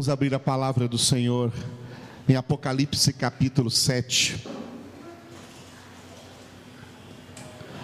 Vamos 0.00 0.08
abrir 0.08 0.34
a 0.34 0.38
palavra 0.38 0.88
do 0.88 0.96
Senhor 0.96 1.52
em 2.26 2.34
Apocalipse 2.34 3.12
capítulo 3.12 3.70
7. 3.70 4.42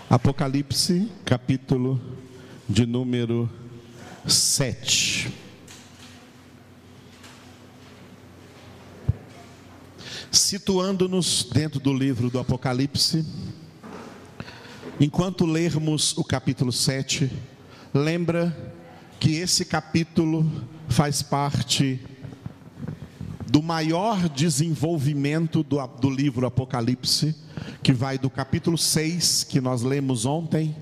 Apocalipse 0.08 1.10
capítulo 1.26 2.00
de 2.66 2.86
número 2.86 3.50
7. 4.26 5.30
Situando-nos 10.32 11.42
dentro 11.52 11.78
do 11.78 11.92
livro 11.92 12.30
do 12.30 12.38
Apocalipse, 12.38 13.26
enquanto 14.98 15.44
lermos 15.44 16.16
o 16.16 16.24
capítulo 16.24 16.72
7, 16.72 17.30
lembra 17.92 18.74
que 19.26 19.34
esse 19.34 19.64
capítulo 19.64 20.48
faz 20.88 21.20
parte 21.20 22.00
do 23.50 23.60
maior 23.60 24.28
desenvolvimento 24.28 25.64
do, 25.64 25.84
do 26.00 26.08
livro 26.08 26.46
Apocalipse, 26.46 27.34
que 27.82 27.92
vai 27.92 28.18
do 28.18 28.30
capítulo 28.30 28.78
6, 28.78 29.42
que 29.42 29.60
nós 29.60 29.82
lemos 29.82 30.26
ontem, 30.26 30.76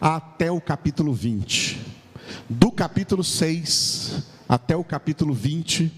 até 0.00 0.50
o 0.50 0.62
capítulo 0.62 1.12
20. 1.12 1.78
Do 2.48 2.72
capítulo 2.72 3.22
6 3.22 4.22
até 4.48 4.74
o 4.74 4.82
capítulo 4.82 5.34
20 5.34 5.92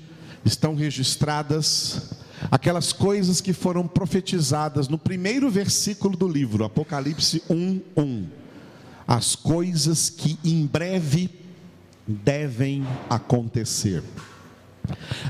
estão 0.45 0.75
registradas 0.75 2.16
aquelas 2.50 2.92
coisas 2.92 3.41
que 3.41 3.53
foram 3.53 3.87
profetizadas 3.87 4.89
no 4.89 4.98
primeiro 4.98 5.48
versículo 5.48 6.16
do 6.16 6.27
livro, 6.27 6.64
Apocalipse 6.64 7.44
1, 7.48 7.81
1. 7.97 8.27
As 9.06 9.37
coisas 9.37 10.11
que 10.11 10.37
em 10.42 10.66
breve 10.66 11.42
devem 12.06 12.86
acontecer. 13.08 14.03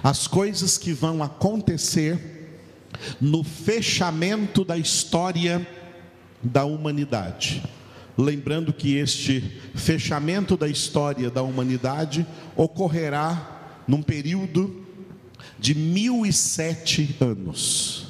As 0.02 0.26
coisas 0.26 0.78
que 0.78 0.92
vão 0.92 1.22
acontecer 1.22 2.18
no 3.20 3.42
fechamento 3.42 4.64
da 4.64 4.76
história 4.76 5.66
da 6.42 6.64
humanidade. 6.64 7.62
Lembrando 8.16 8.72
que 8.72 8.96
este 8.96 9.60
fechamento 9.74 10.56
da 10.56 10.68
história 10.68 11.30
da 11.30 11.42
humanidade 11.42 12.26
ocorrerá 12.56 13.82
num 13.86 14.02
período 14.02 14.84
de 15.58 15.74
mil 15.74 16.26
e 16.26 16.32
sete 16.32 17.16
anos. 17.20 18.08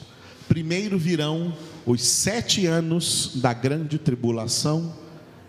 Primeiro 0.49 0.99
virão 0.99 1.57
os 1.87 2.03
sete 2.03 2.67
anos 2.67 3.33
da 3.37 3.53
grande 3.53 3.99
tribulação 3.99 4.93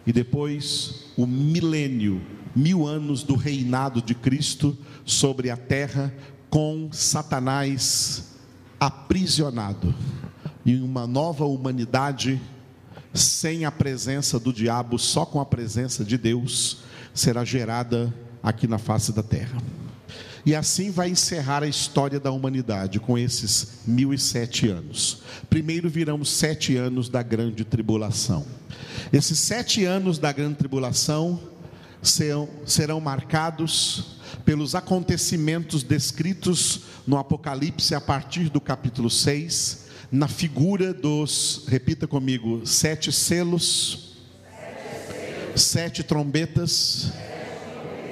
e 0.05 0.11
depois 0.11 1.05
o 1.17 1.25
milênio, 1.25 2.21
mil 2.55 2.85
anos 2.87 3.23
do 3.23 3.35
reinado 3.35 4.01
de 4.01 4.13
Cristo 4.13 4.77
sobre 5.05 5.49
a 5.49 5.57
terra, 5.57 6.13
com 6.49 6.89
Satanás 6.91 8.33
aprisionado 8.79 9.93
e 10.65 10.75
uma 10.75 11.07
nova 11.07 11.45
humanidade 11.45 12.39
sem 13.13 13.65
a 13.65 13.71
presença 13.71 14.39
do 14.39 14.51
diabo, 14.51 14.97
só 14.97 15.25
com 15.25 15.39
a 15.39 15.45
presença 15.45 16.03
de 16.03 16.17
Deus, 16.17 16.79
será 17.13 17.45
gerada 17.45 18.13
aqui 18.41 18.67
na 18.67 18.77
face 18.77 19.11
da 19.11 19.21
terra. 19.21 19.57
E 20.45 20.53
assim 20.53 20.91
vai 20.91 21.09
encerrar 21.09 21.63
a 21.63 21.67
história 21.67 22.19
da 22.19 22.31
humanidade 22.31 22.99
com 22.99 23.17
esses 23.17 23.79
mil 23.87 24.13
e 24.13 24.17
sete 24.17 24.67
anos. 24.67 25.21
Primeiro 25.49 25.89
virão 25.89 26.19
os 26.19 26.29
sete 26.29 26.75
anos 26.75 27.07
da 27.07 27.23
grande 27.23 27.63
tribulação. 27.63 28.45
Esses 29.11 29.39
sete 29.39 29.85
anos 29.85 30.17
da 30.17 30.31
grande 30.31 30.55
tribulação 30.55 31.39
serão, 32.03 32.49
serão 32.65 32.99
marcados 32.99 34.17
pelos 34.45 34.75
acontecimentos 34.75 35.83
descritos 35.83 36.81
no 37.07 37.17
Apocalipse 37.17 37.95
a 37.95 38.01
partir 38.01 38.49
do 38.49 38.59
capítulo 38.59 39.09
6, 39.09 39.85
na 40.11 40.27
figura 40.27 40.93
dos, 40.93 41.63
repita 41.67 42.05
comigo, 42.05 42.65
sete 42.65 43.11
selos, 43.11 44.13
sete 45.55 46.03
trombetas, 46.03 47.11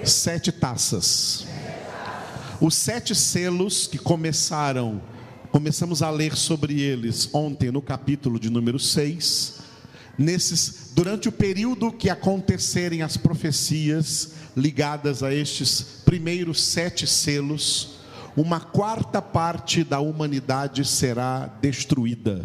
sete 0.04 0.52
taças. 0.52 1.46
Os 2.60 2.76
sete 2.76 3.14
selos 3.14 3.88
que 3.88 3.98
começaram, 3.98 5.02
começamos 5.52 6.02
a 6.02 6.10
ler 6.10 6.36
sobre 6.36 6.82
eles 6.82 7.30
ontem 7.34 7.72
no 7.72 7.82
capítulo 7.82 8.40
de 8.40 8.50
número 8.50 8.80
6, 8.80 9.61
nesses 10.22 10.92
durante 10.94 11.28
o 11.28 11.32
período 11.32 11.92
que 11.92 12.10
acontecerem 12.10 13.02
as 13.02 13.18
profecias 13.18 14.34
ligadas 14.56 15.24
a 15.24 15.34
estes 15.34 15.82
primeiros 16.06 16.62
sete 16.62 17.08
selos, 17.08 18.00
uma 18.36 18.60
quarta 18.60 19.22
parte 19.22 19.84
da 19.84 20.00
humanidade 20.00 20.86
será 20.86 21.48
destruída 21.62 22.44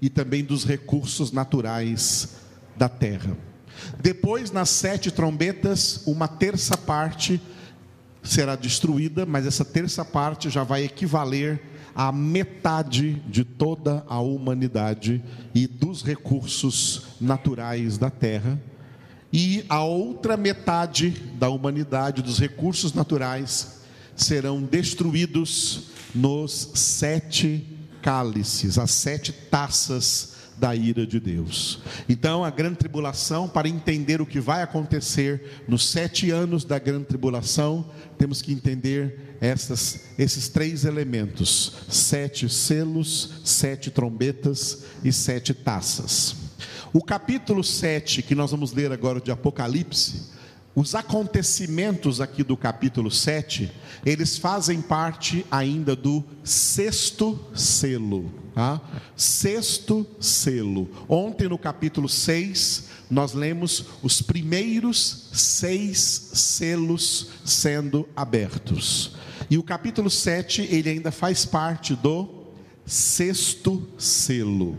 e 0.00 0.08
também 0.08 0.44
dos 0.44 0.64
recursos 0.64 1.32
naturais 1.32 2.36
da 2.76 2.88
terra. 2.88 3.36
Depois, 4.00 4.50
nas 4.50 4.70
sete 4.70 5.10
trombetas, 5.10 6.02
uma 6.06 6.28
terça 6.28 6.76
parte 6.76 7.40
será 8.22 8.56
destruída, 8.56 9.24
mas 9.24 9.46
essa 9.46 9.64
terça 9.64 10.04
parte 10.04 10.50
já 10.50 10.62
vai 10.64 10.84
equivaler 10.84 11.60
a 11.98 12.12
metade 12.12 13.20
de 13.26 13.42
toda 13.42 14.04
a 14.08 14.20
humanidade 14.20 15.20
e 15.52 15.66
dos 15.66 16.00
recursos 16.04 17.02
naturais 17.20 17.98
da 17.98 18.08
terra, 18.08 18.56
e 19.32 19.64
a 19.68 19.82
outra 19.82 20.36
metade 20.36 21.10
da 21.36 21.48
humanidade, 21.50 22.22
dos 22.22 22.38
recursos 22.38 22.92
naturais, 22.92 23.80
serão 24.14 24.62
destruídos 24.62 25.88
nos 26.14 26.70
sete 26.74 27.66
cálices, 28.00 28.78
as 28.78 28.92
sete 28.92 29.32
taças 29.32 30.36
da 30.58 30.74
ira 30.74 31.06
de 31.06 31.20
Deus. 31.20 31.80
Então, 32.08 32.44
a 32.44 32.50
grande 32.50 32.76
tribulação, 32.76 33.48
para 33.48 33.68
entender 33.68 34.20
o 34.20 34.26
que 34.26 34.40
vai 34.40 34.62
acontecer 34.62 35.64
nos 35.68 35.88
sete 35.88 36.30
anos 36.30 36.64
da 36.64 36.78
grande 36.78 37.06
tribulação, 37.06 37.88
temos 38.16 38.42
que 38.42 38.52
entender 38.52 39.36
essas, 39.40 40.08
esses 40.18 40.48
três 40.48 40.84
elementos: 40.84 41.72
sete 41.88 42.48
selos, 42.48 43.40
sete 43.44 43.90
trombetas 43.90 44.84
e 45.04 45.12
sete 45.12 45.54
taças. 45.54 46.36
O 46.92 47.02
capítulo 47.02 47.62
7, 47.62 48.22
que 48.22 48.34
nós 48.34 48.50
vamos 48.50 48.72
ler 48.72 48.90
agora 48.90 49.20
de 49.20 49.30
Apocalipse, 49.30 50.37
os 50.78 50.94
acontecimentos 50.94 52.20
aqui 52.20 52.44
do 52.44 52.56
capítulo 52.56 53.10
7, 53.10 53.68
eles 54.06 54.38
fazem 54.38 54.80
parte 54.80 55.44
ainda 55.50 55.96
do 55.96 56.22
sexto 56.44 57.36
selo. 57.52 58.32
Tá? 58.54 58.80
Sexto 59.16 60.06
selo. 60.20 60.88
Ontem 61.08 61.48
no 61.48 61.58
capítulo 61.58 62.08
6, 62.08 62.90
nós 63.10 63.32
lemos 63.32 63.86
os 64.04 64.22
primeiros 64.22 65.30
seis 65.32 66.30
selos 66.34 67.26
sendo 67.44 68.08
abertos. 68.14 69.16
E 69.50 69.58
o 69.58 69.64
capítulo 69.64 70.08
7, 70.08 70.62
ele 70.62 70.90
ainda 70.90 71.10
faz 71.10 71.44
parte 71.44 71.96
do 71.96 72.28
sexto 72.86 73.84
selo. 73.98 74.76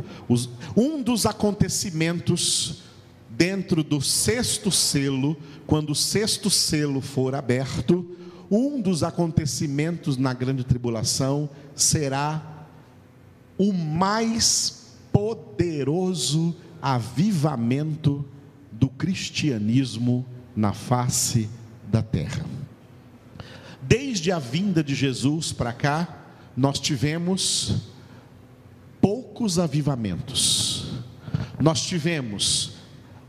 um 0.77 1.03
dos 1.03 1.25
acontecimentos 1.25 2.83
dentro 3.39 3.85
do 3.85 4.01
sexto 4.01 4.69
selo, 4.69 5.37
quando 5.65 5.91
o 5.91 5.95
sexto 5.95 6.49
selo 6.49 6.99
for 6.99 7.33
aberto, 7.33 8.05
um 8.51 8.81
dos 8.81 9.01
acontecimentos 9.01 10.17
na 10.17 10.33
grande 10.33 10.65
tribulação 10.65 11.49
será 11.73 12.67
o 13.57 13.71
mais 13.71 14.97
poderoso 15.13 16.53
avivamento 16.81 18.25
do 18.73 18.89
cristianismo 18.89 20.25
na 20.53 20.73
face 20.73 21.49
da 21.87 22.01
terra. 22.01 22.45
Desde 23.81 24.33
a 24.33 24.39
vinda 24.39 24.83
de 24.83 24.93
Jesus 24.93 25.53
para 25.53 25.71
cá, 25.71 26.25
nós 26.57 26.77
tivemos 26.77 27.83
poucos 28.99 29.57
avivamentos. 29.57 30.91
Nós 31.57 31.81
tivemos 31.81 32.68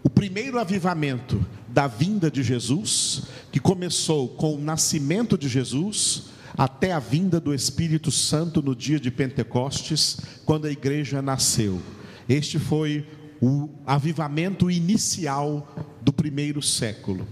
o 0.02 0.08
primeiro 0.08 0.58
avivamento 0.58 1.44
da 1.68 1.86
vinda 1.86 2.30
de 2.30 2.42
Jesus, 2.42 3.24
que 3.52 3.60
começou 3.60 4.28
com 4.28 4.54
o 4.54 4.60
nascimento 4.60 5.36
de 5.36 5.48
Jesus, 5.48 6.24
até 6.56 6.92
a 6.92 6.98
vinda 6.98 7.38
do 7.38 7.54
Espírito 7.54 8.10
Santo 8.10 8.62
no 8.62 8.74
dia 8.74 8.98
de 8.98 9.10
Pentecostes, 9.10 10.18
quando 10.44 10.66
a 10.66 10.70
igreja 10.70 11.22
nasceu. 11.22 11.80
Este 12.28 12.58
foi 12.58 13.06
o 13.40 13.68
avivamento 13.86 14.70
inicial 14.70 15.74
do 16.02 16.12
primeiro 16.12 16.62
século. 16.62 17.26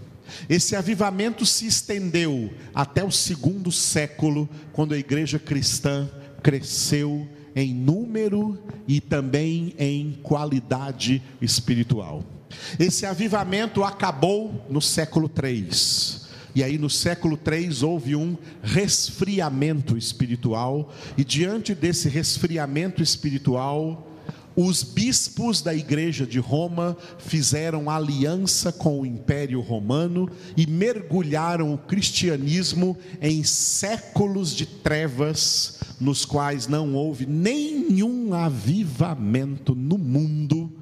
Esse 0.49 0.77
avivamento 0.77 1.47
se 1.47 1.67
estendeu 1.67 2.51
até 2.75 3.03
o 3.03 3.11
segundo 3.11 3.73
século, 3.73 4.49
quando 4.73 4.95
a 4.95 4.99
igreja 4.99 5.39
cristã 5.39 6.09
cresceu 6.43 7.27
em 7.57 7.75
número 7.75 8.59
e 8.87 9.01
também 9.01 9.75
em 9.79 10.19
qualidade 10.23 11.23
espiritual. 11.41 12.25
Esse 12.79 13.07
avivamento 13.07 13.85
acabou 13.85 14.65
no 14.69 14.81
século 14.81 15.29
3, 15.29 16.27
E 16.55 16.63
aí 16.65 16.79
no 16.79 16.91
século 16.91 17.39
III 17.39 17.85
houve 17.85 18.17
um 18.17 18.37
resfriamento 18.63 19.97
espiritual, 19.97 20.93
e 21.17 21.25
diante 21.25 21.75
desse 21.75 22.09
resfriamento 22.09 23.03
espiritual, 23.03 24.09
os 24.61 24.83
bispos 24.83 25.63
da 25.63 25.73
igreja 25.73 26.27
de 26.27 26.41
Roma 26.41 26.97
fizeram 27.17 27.89
aliança 27.89 28.73
com 28.73 29.01
o 29.01 29.07
Império 29.07 29.61
Romano 29.61 30.29
e 30.57 30.67
mergulharam 30.67 31.73
o 31.73 31.79
cristianismo 31.79 32.99
em 33.23 33.45
séculos 33.45 34.53
de 34.53 34.67
trevas, 34.67 35.79
nos 36.01 36.25
quais 36.25 36.67
não 36.67 36.95
houve 36.95 37.25
nenhum 37.25 38.35
avivamento 38.35 39.77
no 39.77 39.97
mundo. 39.97 40.73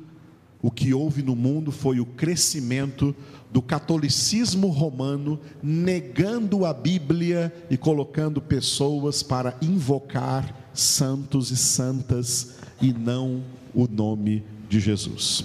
O 0.67 0.71
que 0.73 0.93
houve 0.93 1.23
no 1.23 1.37
mundo 1.37 1.71
foi 1.71 2.01
o 2.01 2.05
crescimento 2.05 3.15
do 3.53 3.63
catolicismo 3.63 4.67
romano, 4.67 5.39
negando 5.63 6.67
a 6.67 6.75
Bíblia 6.75 7.55
e 7.71 7.77
colocando 7.77 8.43
pessoas 8.43 9.23
para 9.23 9.57
invocar 9.63 10.69
santos 10.75 11.53
e 11.53 11.57
santas 11.57 12.57
e 12.83 12.93
não 12.93 13.45
o 13.73 13.87
nome 13.87 14.43
de 14.69 14.81
Jesus. 14.81 15.45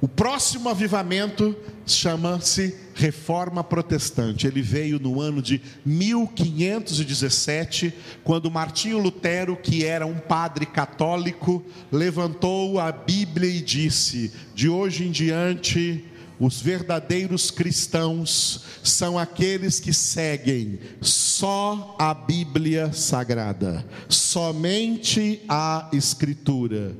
O 0.00 0.06
próximo 0.06 0.68
avivamento 0.68 1.56
chama-se 1.84 2.72
Reforma 2.94 3.64
Protestante. 3.64 4.46
Ele 4.46 4.62
veio 4.62 5.00
no 5.00 5.20
ano 5.20 5.42
de 5.42 5.60
1517, 5.84 7.92
quando 8.22 8.48
Martinho 8.48 8.98
Lutero, 8.98 9.56
que 9.56 9.84
era 9.84 10.06
um 10.06 10.18
padre 10.18 10.66
católico, 10.66 11.64
levantou 11.90 12.78
a 12.78 12.92
Bíblia 12.92 13.50
e 13.50 13.60
disse: 13.60 14.32
De 14.54 14.68
hoje 14.68 15.04
em 15.04 15.10
diante, 15.10 16.04
os 16.38 16.60
verdadeiros 16.60 17.50
cristãos 17.50 18.62
são 18.84 19.18
aqueles 19.18 19.80
que 19.80 19.92
seguem 19.92 20.78
só 21.00 21.96
a 21.98 22.14
Bíblia 22.14 22.92
Sagrada, 22.92 23.84
somente 24.08 25.42
a 25.48 25.90
Escritura. 25.92 26.94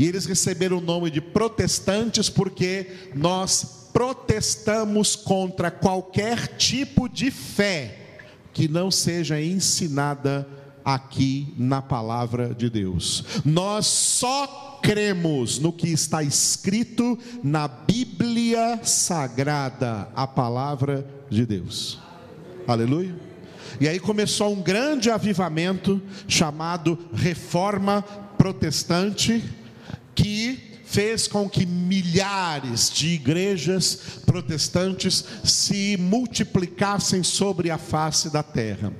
E 0.00 0.06
eles 0.06 0.24
receberam 0.24 0.78
o 0.78 0.80
nome 0.80 1.10
de 1.10 1.20
protestantes 1.20 2.30
porque 2.30 2.86
nós 3.14 3.90
protestamos 3.92 5.14
contra 5.14 5.70
qualquer 5.70 6.56
tipo 6.56 7.06
de 7.06 7.30
fé 7.30 7.98
que 8.54 8.66
não 8.66 8.90
seja 8.90 9.38
ensinada 9.38 10.48
aqui 10.82 11.52
na 11.58 11.82
palavra 11.82 12.54
de 12.54 12.70
Deus. 12.70 13.26
Nós 13.44 13.86
só 13.88 14.78
cremos 14.82 15.58
no 15.58 15.70
que 15.70 15.88
está 15.88 16.22
escrito 16.22 17.18
na 17.44 17.68
Bíblia 17.68 18.80
Sagrada, 18.82 20.08
a 20.16 20.26
palavra 20.26 21.06
de 21.28 21.44
Deus. 21.44 21.98
Aleluia. 22.66 23.14
E 23.78 23.86
aí 23.86 24.00
começou 24.00 24.54
um 24.54 24.62
grande 24.62 25.10
avivamento 25.10 26.00
chamado 26.26 26.98
Reforma 27.12 28.00
Protestante, 28.38 29.59
que 30.14 30.70
fez 30.84 31.28
com 31.28 31.48
que 31.48 31.64
milhares 31.64 32.90
de 32.90 33.10
igrejas 33.10 34.20
protestantes 34.26 35.24
se 35.44 35.96
multiplicassem 35.96 37.22
sobre 37.22 37.70
a 37.70 37.78
face 37.78 38.28
da 38.28 38.42
terra. 38.42 38.92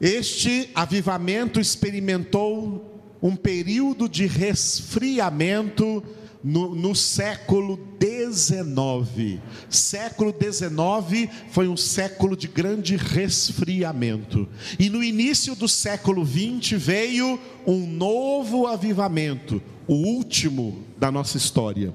Este 0.00 0.70
avivamento 0.74 1.60
experimentou 1.60 3.18
um 3.20 3.36
período 3.36 4.08
de 4.08 4.26
resfriamento 4.26 6.02
no, 6.42 6.74
no, 6.74 6.94
século 6.94 7.78
XIX. 8.00 9.40
Século 9.68 10.32
XIX 10.32 11.30
foi 11.50 11.68
um 11.68 11.76
século 11.76 12.34
de 12.34 12.48
grande 12.48 12.96
resfriamento. 12.96 14.48
E 14.78 14.88
no 14.88 15.04
início 15.04 15.54
do 15.54 15.68
século 15.68 16.24
XX 16.24 16.82
veio 16.82 17.38
um 17.66 17.86
novo 17.86 18.66
avivamento, 18.66 19.62
o 19.90 19.94
último 19.94 20.84
da 20.96 21.10
nossa 21.10 21.36
história. 21.36 21.92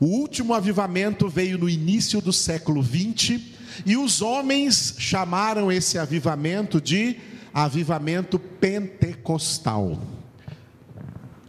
O 0.00 0.06
último 0.06 0.54
avivamento 0.54 1.28
veio 1.28 1.58
no 1.58 1.68
início 1.68 2.22
do 2.22 2.32
século 2.32 2.82
XX 2.82 3.38
e 3.84 3.98
os 3.98 4.22
homens 4.22 4.94
chamaram 4.98 5.70
esse 5.70 5.98
avivamento 5.98 6.80
de 6.80 7.16
avivamento 7.52 8.38
pentecostal. 8.38 10.00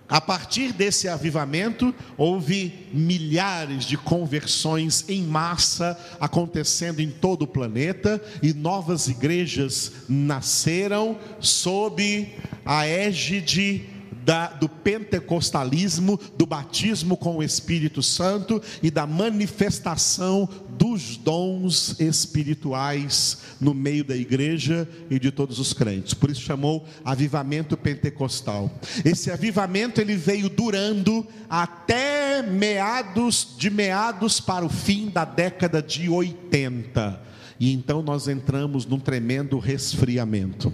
A 0.09 0.19
partir 0.19 0.73
desse 0.73 1.07
avivamento, 1.07 1.95
houve 2.17 2.89
milhares 2.91 3.85
de 3.85 3.97
conversões 3.97 5.05
em 5.07 5.23
massa 5.23 5.97
acontecendo 6.19 6.99
em 6.99 7.09
todo 7.09 7.43
o 7.43 7.47
planeta 7.47 8.21
e 8.43 8.53
novas 8.53 9.07
igrejas 9.07 9.93
nasceram 10.09 11.17
sob 11.39 12.35
a 12.65 12.85
égide 12.85 13.94
da, 14.25 14.47
do 14.47 14.67
pentecostalismo, 14.67 16.19
do 16.35 16.47
batismo 16.47 17.15
com 17.15 17.37
o 17.37 17.43
Espírito 17.43 18.01
Santo 18.01 18.59
e 18.81 18.89
da 18.89 19.05
manifestação 19.05 20.49
dos 20.69 21.15
dons 21.15 21.99
espirituais 21.99 23.37
no 23.61 23.73
meio 23.73 24.03
da 24.03 24.15
igreja 24.17 24.89
e 25.09 25.19
de 25.19 25.31
todos 25.31 25.59
os 25.59 25.71
crentes. 25.71 26.15
Por 26.15 26.31
isso 26.31 26.41
chamou 26.41 26.85
avivamento 27.05 27.77
pentecostal. 27.77 28.71
Esse 29.05 29.29
avivamento 29.29 30.01
ele 30.01 30.15
veio 30.15 30.49
durando 30.49 31.25
até 31.47 32.41
meados 32.41 33.55
de 33.57 33.69
meados 33.69 34.39
para 34.39 34.65
o 34.65 34.69
fim 34.69 35.09
da 35.09 35.23
década 35.23 35.81
de 35.81 36.09
80 36.09 37.34
e 37.59 37.71
então 37.71 38.01
nós 38.01 38.27
entramos 38.27 38.85
num 38.85 38.99
tremendo 38.99 39.57
resfriamento. 39.59 40.73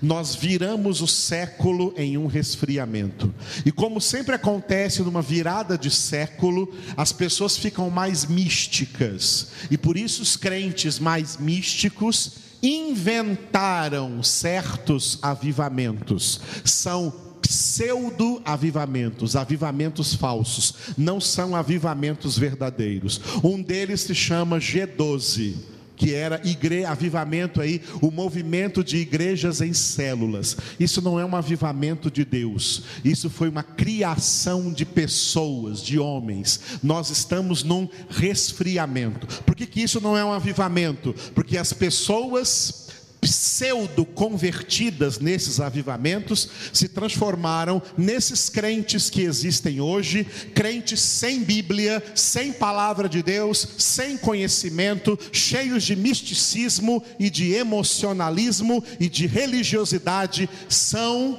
Nós 0.00 0.34
viramos 0.34 1.02
o 1.02 1.06
século 1.06 1.92
em 1.96 2.16
um 2.16 2.26
resfriamento. 2.26 3.32
E 3.66 3.72
como 3.72 4.00
sempre 4.00 4.34
acontece 4.34 5.02
numa 5.02 5.20
virada 5.20 5.76
de 5.76 5.90
século, 5.90 6.72
as 6.96 7.12
pessoas 7.12 7.56
ficam 7.56 7.90
mais 7.90 8.24
místicas. 8.24 9.48
E 9.70 9.76
por 9.76 9.96
isso 9.96 10.22
os 10.22 10.36
crentes 10.36 10.98
mais 10.98 11.36
místicos 11.36 12.32
inventaram 12.62 14.22
certos 14.22 15.18
avivamentos. 15.20 16.40
São 16.64 17.12
pseudo-avivamentos, 17.42 19.36
avivamentos 19.36 20.14
falsos, 20.14 20.74
não 20.96 21.20
são 21.20 21.54
avivamentos 21.54 22.38
verdadeiros. 22.38 23.20
Um 23.42 23.60
deles 23.60 24.00
se 24.02 24.14
chama 24.14 24.58
G12 24.58 25.71
que 26.02 26.12
era 26.12 26.40
igre, 26.42 26.84
avivamento 26.84 27.60
aí, 27.60 27.80
o 28.00 28.10
movimento 28.10 28.82
de 28.82 28.96
igrejas 28.96 29.60
em 29.60 29.72
células. 29.72 30.56
Isso 30.80 31.00
não 31.00 31.16
é 31.20 31.24
um 31.24 31.36
avivamento 31.36 32.10
de 32.10 32.24
Deus. 32.24 32.82
Isso 33.04 33.30
foi 33.30 33.48
uma 33.48 33.62
criação 33.62 34.72
de 34.72 34.84
pessoas, 34.84 35.80
de 35.80 36.00
homens. 36.00 36.58
Nós 36.82 37.10
estamos 37.10 37.62
num 37.62 37.88
resfriamento. 38.08 39.28
Por 39.44 39.54
que, 39.54 39.64
que 39.64 39.80
isso 39.80 40.00
não 40.00 40.18
é 40.18 40.24
um 40.24 40.32
avivamento? 40.32 41.14
Porque 41.36 41.56
as 41.56 41.72
pessoas 41.72 42.81
pseudo-convertidas 43.22 45.20
nesses 45.20 45.60
avivamentos 45.60 46.48
se 46.72 46.88
transformaram 46.88 47.80
nesses 47.96 48.48
crentes 48.48 49.08
que 49.08 49.22
existem 49.22 49.80
hoje, 49.80 50.24
crentes 50.52 51.00
sem 51.00 51.44
Bíblia, 51.44 52.02
sem 52.16 52.52
palavra 52.52 53.08
de 53.08 53.22
Deus, 53.22 53.66
sem 53.78 54.18
conhecimento, 54.18 55.16
cheios 55.30 55.84
de 55.84 55.94
misticismo 55.94 57.00
e 57.16 57.30
de 57.30 57.52
emocionalismo 57.52 58.82
e 58.98 59.08
de 59.08 59.28
religiosidade, 59.28 60.50
são 60.68 61.38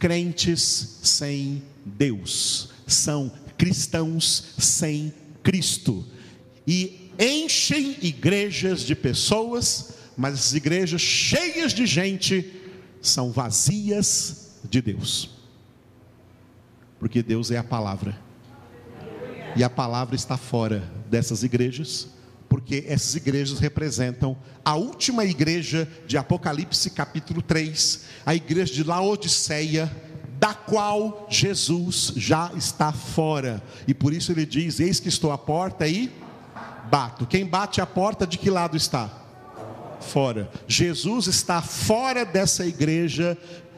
crentes 0.00 0.98
sem 1.00 1.62
Deus, 1.86 2.70
são 2.88 3.30
cristãos 3.56 4.46
sem 4.58 5.14
Cristo. 5.44 6.04
E 6.66 7.12
enchem 7.20 7.96
igrejas 8.02 8.80
de 8.80 8.96
pessoas 8.96 9.99
mas 10.20 10.34
as 10.34 10.52
igrejas 10.52 11.00
cheias 11.00 11.72
de 11.72 11.86
gente 11.86 12.52
são 13.00 13.32
vazias 13.32 14.58
de 14.68 14.82
Deus. 14.82 15.30
Porque 16.98 17.22
Deus 17.22 17.50
é 17.50 17.56
a 17.56 17.64
palavra. 17.64 18.14
E 19.56 19.64
a 19.64 19.70
palavra 19.70 20.14
está 20.14 20.36
fora 20.36 20.82
dessas 21.08 21.42
igrejas, 21.42 22.06
porque 22.50 22.84
essas 22.86 23.14
igrejas 23.14 23.60
representam 23.60 24.36
a 24.62 24.74
última 24.74 25.24
igreja 25.24 25.88
de 26.06 26.18
Apocalipse 26.18 26.90
capítulo 26.90 27.40
3, 27.40 28.04
a 28.26 28.34
igreja 28.34 28.74
de 28.74 28.84
Laodiceia, 28.84 29.90
da 30.38 30.52
qual 30.52 31.26
Jesus 31.30 32.12
já 32.14 32.52
está 32.54 32.92
fora. 32.92 33.62
E 33.88 33.94
por 33.94 34.12
isso 34.12 34.32
ele 34.32 34.44
diz: 34.44 34.80
Eis 34.80 35.00
que 35.00 35.08
estou 35.08 35.32
à 35.32 35.38
porta 35.38 35.88
e 35.88 36.12
bato. 36.90 37.26
Quem 37.26 37.46
bate 37.46 37.80
a 37.80 37.86
porta, 37.86 38.26
de 38.26 38.36
que 38.36 38.50
lado 38.50 38.76
está? 38.76 39.19
Fora. 40.00 40.50
Jesus 40.66 41.26
está 41.26 41.62
fora 41.62 42.24
dessa 42.24 42.66
igreja 42.66 43.36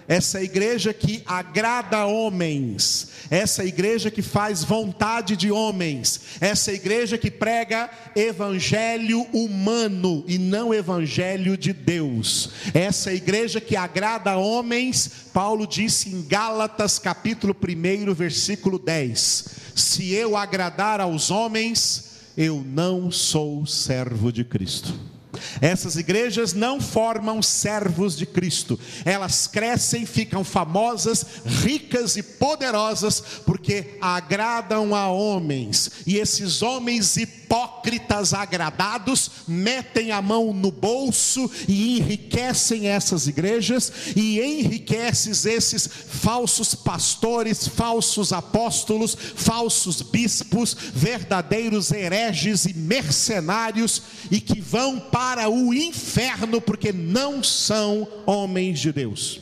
essa 0.09 0.43
igreja 0.43 0.93
que 0.93 1.23
agrada 1.27 2.07
homens, 2.07 3.09
essa 3.31 3.65
igreja 3.65 4.11
que 4.11 4.23
faz 4.23 4.65
vontade 4.65 5.37
de 5.37 5.51
homens, 5.51 6.21
essa 6.41 6.73
igreja 6.73 7.17
que 7.17 7.31
prega 7.31 7.91
evangelho 8.15 9.23
humano 9.33 10.25
e 10.27 10.39
não 10.39 10.75
evangelho 10.75 11.57
de 11.57 11.73
Deus, 11.73 12.51
essa 12.75 13.13
igreja 13.13 13.61
que 13.61 13.77
agrada 13.77 14.37
homens, 14.37 15.11
Paulo 15.33 15.67
disse 15.67 16.11
em 16.11 16.23
Gálatas 16.23 16.99
capítulo 16.99 17.55
1, 17.57 18.13
versículo 18.13 18.79
10: 18.79 19.47
Se 19.75 20.13
eu 20.13 20.37
agradar 20.37 21.01
aos 21.01 21.31
homens, 21.31 22.11
eu 22.37 22.63
não 22.67 23.11
sou 23.11 23.65
servo 23.67 24.33
de 24.33 24.45
Cristo. 24.45 25.12
Essas 25.61 25.97
igrejas 25.97 26.53
não 26.53 26.81
formam 26.81 27.43
servos 27.43 28.17
de 28.17 28.27
Cristo, 28.27 28.79
elas 29.05 29.47
crescem, 29.47 30.05
ficam 30.05 30.45
famosas, 30.45 31.25
ricas 31.45 32.17
e 32.17 32.23
poderosas, 32.23 33.23
porque 33.45 33.97
agradam 34.01 34.95
a 34.95 35.09
homens, 35.09 35.91
e 36.07 36.17
esses 36.17 36.63
homens 36.63 37.17
hipócritas 37.17 38.35
agradados 38.35 39.31
metem 39.47 40.11
a 40.11 40.21
mão 40.21 40.53
no 40.53 40.71
bolso 40.71 41.51
e 41.69 41.99
enriquecem 41.99 42.89
essas 42.89 43.27
igrejas, 43.27 43.93
e 44.15 44.41
enriquecem 44.41 45.33
esses 45.33 45.87
falsos 45.87 46.75
pastores, 46.75 47.67
falsos 47.67 48.33
apóstolos, 48.33 49.17
falsos 49.35 50.03
bispos, 50.03 50.77
verdadeiros 50.95 51.91
hereges 51.91 52.65
e 52.65 52.75
mercenários, 52.75 54.03
e 54.31 54.41
que 54.41 54.61
vão 54.61 54.99
para 54.99 55.22
para 55.23 55.49
o 55.49 55.73
inferno, 55.73 56.61
porque 56.61 56.93
não 56.93 57.45
são 57.45 58.09
homens 58.27 58.81
de 58.81 58.93
Deus. 58.93 59.41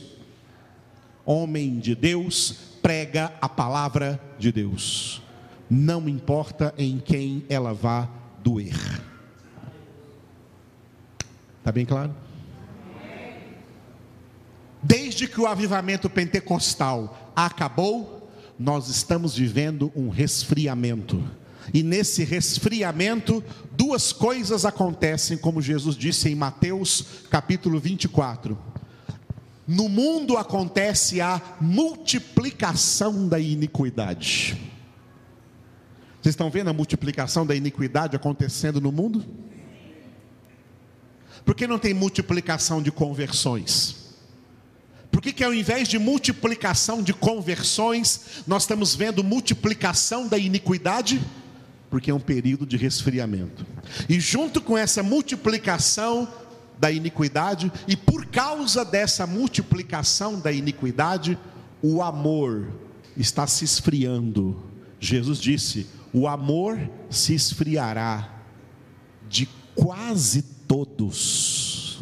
Homem 1.25 1.79
de 1.79 1.95
Deus 1.95 2.55
prega 2.83 3.33
a 3.41 3.49
palavra 3.49 4.21
de 4.37 4.51
Deus, 4.51 5.23
não 5.67 6.07
importa 6.07 6.71
em 6.77 6.99
quem 6.99 7.43
ela 7.49 7.73
vá 7.73 8.07
doer. 8.43 8.77
Está 11.57 11.71
bem 11.71 11.83
claro? 11.83 12.15
Desde 14.83 15.27
que 15.27 15.41
o 15.41 15.47
avivamento 15.47 16.07
pentecostal 16.11 17.33
acabou, 17.35 18.31
nós 18.57 18.87
estamos 18.87 19.35
vivendo 19.35 19.91
um 19.95 20.09
resfriamento 20.09 21.40
e 21.73 21.83
nesse 21.83 22.23
resfriamento, 22.23 23.43
duas 23.71 24.11
coisas 24.11 24.65
acontecem, 24.65 25.37
como 25.37 25.61
Jesus 25.61 25.95
disse 25.95 26.29
em 26.29 26.35
Mateus 26.35 27.05
capítulo 27.29 27.79
24. 27.79 28.57
No 29.67 29.87
mundo 29.87 30.37
acontece 30.37 31.21
a 31.21 31.41
multiplicação 31.61 33.27
da 33.27 33.39
iniquidade. 33.39 34.57
Vocês 36.21 36.33
estão 36.33 36.49
vendo 36.49 36.69
a 36.69 36.73
multiplicação 36.73 37.45
da 37.45 37.55
iniquidade 37.55 38.15
acontecendo 38.15 38.81
no 38.81 38.91
mundo? 38.91 39.25
Por 41.45 41.55
que 41.55 41.65
não 41.65 41.79
tem 41.79 41.93
multiplicação 41.93 42.81
de 42.81 42.91
conversões? 42.91 44.01
Por 45.09 45.21
que, 45.21 45.33
que 45.33 45.43
ao 45.43 45.53
invés 45.53 45.87
de 45.87 45.97
multiplicação 45.97 47.01
de 47.01 47.13
conversões, 47.13 48.43
nós 48.45 48.63
estamos 48.63 48.95
vendo 48.95 49.23
multiplicação 49.23 50.27
da 50.27 50.37
iniquidade? 50.37 51.21
Porque 51.91 52.09
é 52.09 52.13
um 52.13 52.19
período 52.19 52.65
de 52.65 52.77
resfriamento. 52.77 53.65
E 54.07 54.17
junto 54.17 54.61
com 54.61 54.77
essa 54.77 55.03
multiplicação 55.03 56.27
da 56.79 56.89
iniquidade, 56.89 57.71
e 57.85 57.97
por 57.97 58.25
causa 58.25 58.85
dessa 58.85 59.27
multiplicação 59.27 60.39
da 60.39 60.51
iniquidade, 60.51 61.37
o 61.83 62.01
amor 62.01 62.71
está 63.17 63.45
se 63.45 63.65
esfriando. 63.65 64.57
Jesus 65.01 65.37
disse: 65.37 65.85
o 66.13 66.27
amor 66.29 66.79
se 67.09 67.35
esfriará 67.35 68.41
de 69.29 69.47
quase 69.75 70.41
todos. 70.41 72.01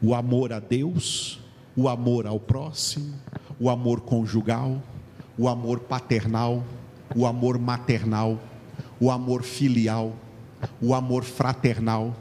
O 0.00 0.14
amor 0.14 0.52
a 0.52 0.60
Deus, 0.60 1.40
o 1.76 1.88
amor 1.88 2.24
ao 2.24 2.38
próximo, 2.38 3.14
o 3.58 3.68
amor 3.68 4.02
conjugal, 4.02 4.80
o 5.36 5.48
amor 5.48 5.80
paternal 5.80 6.64
o 7.14 7.26
amor 7.26 7.58
maternal, 7.58 8.42
o 8.98 9.10
amor 9.10 9.42
filial, 9.42 10.16
o 10.80 10.94
amor 10.94 11.24
fraternal. 11.24 12.16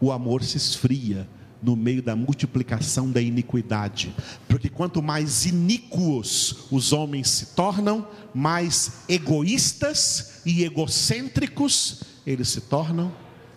O 0.00 0.10
amor 0.10 0.42
se 0.42 0.56
esfria 0.56 1.28
no 1.62 1.76
meio 1.76 2.02
da 2.02 2.16
multiplicação 2.16 3.10
da 3.10 3.20
iniquidade, 3.20 4.14
porque 4.48 4.68
quanto 4.68 5.02
mais 5.02 5.44
iníquos 5.44 6.66
os 6.70 6.92
homens 6.92 7.28
se 7.28 7.46
tornam, 7.54 8.06
mais 8.32 9.02
egoístas 9.08 10.40
e 10.46 10.64
egocêntricos 10.64 12.02
eles 12.26 12.48
se 12.48 12.62
tornam, 12.62 13.12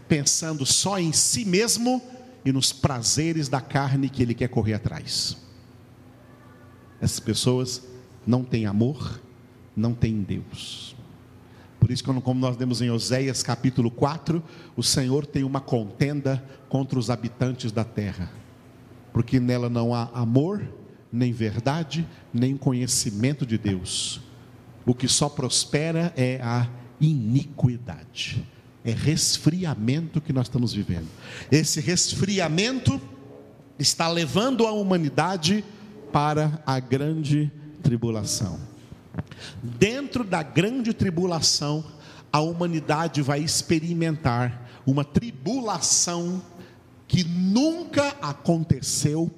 pensando 0.08 0.66
só 0.66 1.00
em 1.00 1.14
si 1.14 1.46
mesmo 1.46 2.02
e 2.44 2.52
nos 2.52 2.74
prazeres 2.74 3.48
da 3.48 3.62
carne 3.62 4.10
que 4.10 4.22
ele 4.22 4.34
quer 4.34 4.50
correr 4.50 4.74
atrás. 4.74 5.38
Essas 7.04 7.20
pessoas 7.20 7.84
não 8.26 8.46
têm 8.46 8.66
amor, 8.66 9.22
não 9.76 9.94
têm 9.94 10.22
Deus. 10.22 10.96
Por 11.78 11.92
isso, 11.92 12.02
como 12.02 12.40
nós 12.40 12.56
vemos 12.56 12.82
em 12.82 12.90
Oséias 12.90 13.44
capítulo 13.44 13.92
4, 13.92 14.42
o 14.78 14.82
Senhor 14.82 15.26
tem 15.26 15.44
uma 15.44 15.60
contenda 15.60 16.42
contra 16.70 16.98
os 16.98 17.10
habitantes 17.10 17.74
da 17.74 17.84
terra, 17.84 18.32
porque 19.12 19.38
nela 19.38 19.70
não 19.70 19.94
há 19.94 20.04
amor, 20.14 20.66
nem 21.12 21.34
verdade, 21.34 22.08
nem 22.34 22.56
conhecimento 22.56 23.46
de 23.46 23.58
Deus. 23.58 24.22
O 24.86 24.96
que 24.96 25.10
só 25.10 25.28
prospera 25.28 26.14
é 26.16 26.40
a 26.42 26.70
iniquidade, 27.02 28.48
é 28.86 28.92
resfriamento 28.92 30.22
que 30.22 30.32
nós 30.32 30.46
estamos 30.46 30.74
vivendo. 30.74 31.10
Esse 31.52 31.82
resfriamento 31.82 33.02
está 33.78 34.08
levando 34.08 34.66
a 34.66 34.72
humanidade 34.72 35.66
para 36.14 36.62
a 36.64 36.80
grande 36.80 37.52
tribulação. 37.82 38.60
Dentro 39.62 40.24
da 40.24 40.44
grande 40.44 40.94
tribulação, 40.94 41.84
a 42.32 42.40
humanidade 42.40 43.22
vai 43.22 43.42
experimentar 43.42 44.70
uma 44.86 45.04
tribulação 45.04 46.42
que 47.08 47.24
nunca 47.24 48.10
aconteceu 48.22 49.30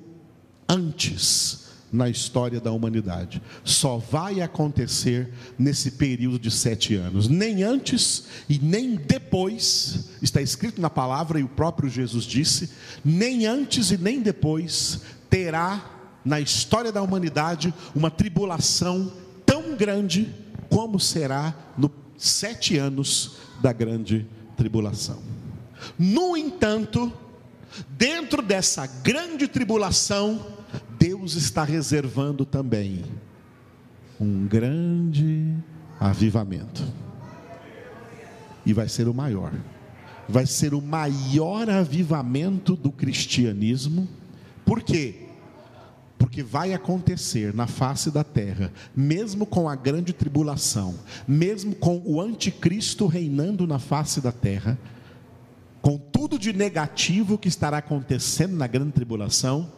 antes 0.68 1.66
na 1.92 2.10
história 2.10 2.60
da 2.60 2.72
humanidade. 2.72 3.42
Só 3.64 3.98
vai 3.98 4.42
acontecer 4.42 5.34
nesse 5.58 5.92
período 5.92 6.38
de 6.38 6.52
sete 6.52 6.94
anos. 6.96 7.30
Nem 7.30 7.64
antes 7.64 8.26
e 8.50 8.60
nem 8.60 8.96
depois, 8.96 10.10
está 10.22 10.42
escrito 10.42 10.82
na 10.82 10.90
palavra 10.90 11.40
e 11.40 11.44
o 11.44 11.48
próprio 11.48 11.90
Jesus 11.90 12.26
disse: 12.26 12.72
nem 13.04 13.46
antes 13.46 13.92
e 13.92 13.98
nem 13.98 14.22
depois 14.22 15.02
terá 15.30 15.95
na 16.26 16.40
história 16.40 16.92
da 16.92 17.02
humanidade 17.02 17.74
uma 17.94 18.10
tribulação 18.10 19.12
tão 19.46 19.76
grande 19.76 20.34
como 20.70 21.00
será 21.00 21.54
nos 21.78 21.92
sete 22.18 22.78
anos 22.78 23.38
da 23.62 23.72
grande 23.72 24.26
tribulação. 24.58 25.20
No 26.00 26.36
entanto, 26.36 27.14
dentro 27.90 28.42
dessa 28.42 28.88
grande 28.88 29.48
tribulação, 29.48 30.46
Deus 30.98 31.36
está 31.36 31.64
reservando 31.64 32.46
também 32.46 33.06
um 34.20 34.48
grande 34.48 35.54
avivamento. 36.00 36.84
E 38.66 38.74
vai 38.74 38.90
ser 38.90 39.08
o 39.08 39.14
maior. 39.14 39.52
Vai 40.28 40.48
ser 40.48 40.74
o 40.74 40.82
maior 40.82 41.70
avivamento 41.70 42.76
do 42.76 42.92
cristianismo. 42.92 44.08
Por 44.66 44.82
quê? 44.82 45.25
Porque 46.18 46.42
vai 46.42 46.74
acontecer 46.74 47.54
na 47.54 47.68
face 47.68 48.10
da 48.10 48.24
terra, 48.24 48.72
mesmo 48.96 49.46
com 49.46 49.68
a 49.68 49.76
grande 49.76 50.14
tribulação, 50.14 50.96
mesmo 51.28 51.76
com 51.76 52.02
o 52.06 52.22
anticristo 52.22 53.06
reinando 53.06 53.68
na 53.68 53.80
face 53.80 54.22
da 54.22 54.32
terra, 54.32 54.78
com 55.82 55.98
tudo 55.98 56.40
de 56.40 56.52
negativo 56.52 57.38
que 57.38 57.48
estará 57.48 57.78
acontecendo 57.78 58.56
na 58.56 58.66
grande 58.66 58.94
tribulação, 58.94 59.70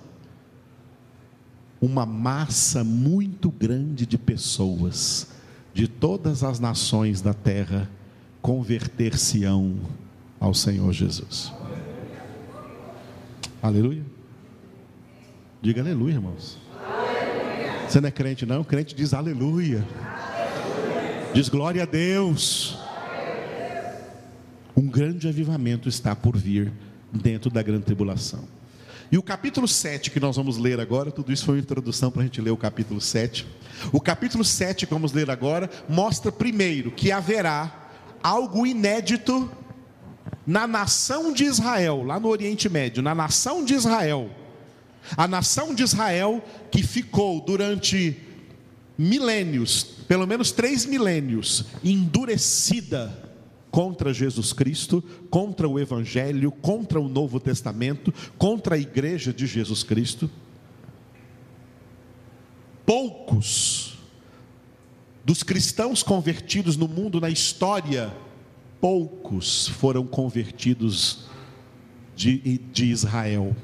uma 1.81 2.05
massa 2.05 2.83
muito 2.83 3.51
grande 3.51 4.05
de 4.05 4.17
pessoas 4.17 5.27
de 5.73 5.87
todas 5.87 6.43
as 6.43 6.59
nações 6.59 7.21
da 7.21 7.33
terra 7.33 7.89
converter-se-ão 8.41 9.75
ao 10.39 10.53
Senhor 10.53 10.91
Jesus. 10.91 11.53
Aleluia. 13.61 14.16
Diga 15.67 15.81
aleluia, 15.81 16.13
irmãos. 16.13 16.57
Aleluia. 16.81 17.89
Você 17.89 17.99
não 17.99 18.07
é 18.07 18.11
crente, 18.11 18.45
não? 18.45 18.61
O 18.61 18.63
crente 18.63 18.95
diz 18.95 19.13
aleluia. 19.13 19.85
aleluia. 19.99 21.31
Diz 21.33 21.49
glória 21.49 21.83
a 21.83 21.85
Deus. 21.85 22.79
Um 24.73 24.87
grande 24.87 25.27
avivamento 25.27 25.89
está 25.89 26.15
por 26.15 26.37
vir 26.37 26.71
dentro 27.11 27.49
da 27.49 27.61
grande 27.61 27.83
tribulação. 27.83 28.45
E 29.11 29.17
o 29.17 29.21
capítulo 29.21 29.67
7 29.67 30.09
que 30.09 30.21
nós 30.21 30.37
vamos 30.37 30.57
ler 30.57 30.79
agora, 30.79 31.11
tudo 31.11 31.33
isso 31.33 31.43
foi 31.43 31.55
uma 31.55 31.61
introdução 31.61 32.09
para 32.11 32.21
a 32.21 32.23
gente 32.23 32.39
ler 32.39 32.51
o 32.51 32.57
capítulo 32.57 33.01
7. 33.01 33.45
O 33.91 33.99
capítulo 33.99 34.45
7 34.45 34.87
que 34.87 34.93
vamos 34.93 35.11
ler 35.11 35.29
agora 35.29 35.69
mostra 35.89 36.31
primeiro 36.31 36.91
que 36.91 37.11
haverá 37.11 37.89
algo 38.23 38.65
inédito 38.65 39.51
na 40.45 40.65
nação 40.65 41.33
de 41.33 41.43
Israel, 41.43 42.03
lá 42.03 42.17
no 42.17 42.29
Oriente 42.29 42.69
Médio, 42.69 43.03
na 43.03 43.13
nação 43.13 43.65
de 43.65 43.73
Israel. 43.73 44.29
A 45.15 45.27
nação 45.27 45.73
de 45.73 45.83
Israel 45.83 46.43
que 46.71 46.83
ficou 46.83 47.39
durante 47.41 48.17
milênios, 48.97 49.83
pelo 50.07 50.25
menos 50.25 50.51
três 50.51 50.85
milênios, 50.85 51.65
endurecida 51.83 53.27
contra 53.69 54.13
Jesus 54.13 54.53
Cristo, 54.53 55.03
contra 55.29 55.67
o 55.67 55.79
Evangelho, 55.79 56.51
contra 56.51 56.99
o 56.99 57.07
Novo 57.07 57.39
Testamento, 57.39 58.13
contra 58.37 58.75
a 58.75 58.79
igreja 58.79 59.31
de 59.31 59.45
Jesus 59.45 59.83
Cristo. 59.83 60.29
Poucos 62.85 63.97
dos 65.23 65.43
cristãos 65.43 66.01
convertidos 66.01 66.77
no 66.77 66.87
mundo, 66.87 67.19
na 67.19 67.29
história, 67.29 68.15
poucos 68.79 69.67
foram 69.67 70.07
convertidos 70.07 71.25
de, 72.15 72.57
de 72.71 72.85
Israel, 72.85 73.55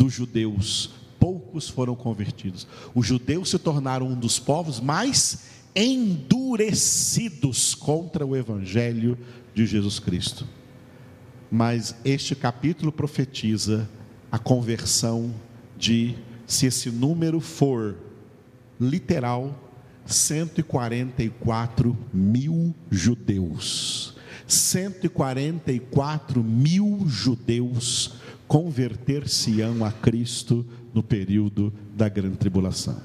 dos 0.00 0.14
judeus, 0.14 0.90
poucos 1.18 1.68
foram 1.68 1.94
convertidos. 1.94 2.66
Os 2.94 3.06
judeus 3.06 3.50
se 3.50 3.58
tornaram 3.58 4.06
um 4.06 4.14
dos 4.14 4.38
povos 4.38 4.80
mais 4.80 5.50
endurecidos 5.76 7.74
contra 7.74 8.24
o 8.24 8.34
Evangelho 8.34 9.18
de 9.54 9.66
Jesus 9.66 9.98
Cristo. 9.98 10.46
Mas 11.50 11.94
este 12.02 12.34
capítulo 12.34 12.90
profetiza 12.90 13.86
a 14.32 14.38
conversão 14.38 15.34
de, 15.76 16.16
se 16.46 16.64
esse 16.64 16.90
número 16.90 17.38
for 17.38 17.98
literal, 18.80 19.54
144 20.06 21.94
mil 22.10 22.74
judeus. 22.90 24.16
144 24.46 26.42
mil 26.42 27.04
judeus 27.06 28.19
converter-se-ão 28.50 29.82
a 29.84 29.92
Cristo 29.92 30.66
no 30.92 31.04
período 31.04 31.72
da 31.94 32.08
grande 32.08 32.36
tribulação. 32.36 33.00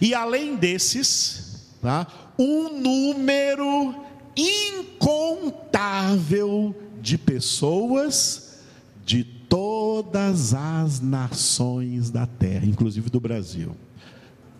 E 0.00 0.14
além 0.14 0.54
desses, 0.54 1.74
tá? 1.82 2.06
um 2.38 2.80
número 2.80 3.92
incontável 4.36 6.72
de 7.02 7.18
pessoas 7.18 8.60
de 9.04 9.24
todas 9.24 10.54
as 10.54 11.00
nações 11.00 12.08
da 12.08 12.24
terra, 12.24 12.66
inclusive 12.66 13.10
do 13.10 13.18
Brasil, 13.18 13.74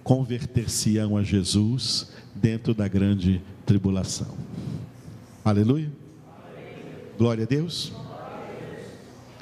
converter-se-ão 0.02 1.16
a 1.16 1.22
Jesus 1.22 2.10
dentro 2.34 2.74
da 2.74 2.88
grande 2.88 3.40
tribulação. 3.64 4.34
Aleluia. 5.44 5.92
Glória 7.16 7.44
a 7.44 7.46
Deus. 7.46 7.92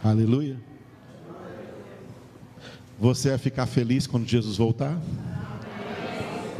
Aleluia. 0.05 0.59
Você 3.01 3.31
vai 3.31 3.39
ficar 3.39 3.65
feliz 3.65 4.07
quando 4.07 4.29
Jesus 4.29 4.59
voltar? 4.59 5.01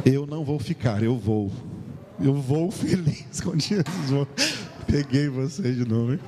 Eu 0.03 0.25
não 0.25 0.43
vou 0.43 0.57
ficar, 0.57 1.03
eu 1.03 1.15
vou. 1.15 1.51
Eu 2.19 2.33
vou 2.33 2.71
feliz 2.71 3.39
com 3.41 3.51
Jesus. 3.53 4.65
Peguei 4.87 5.29
você 5.29 5.71
de 5.73 5.87
novo, 5.87 6.13
hein? 6.13 6.19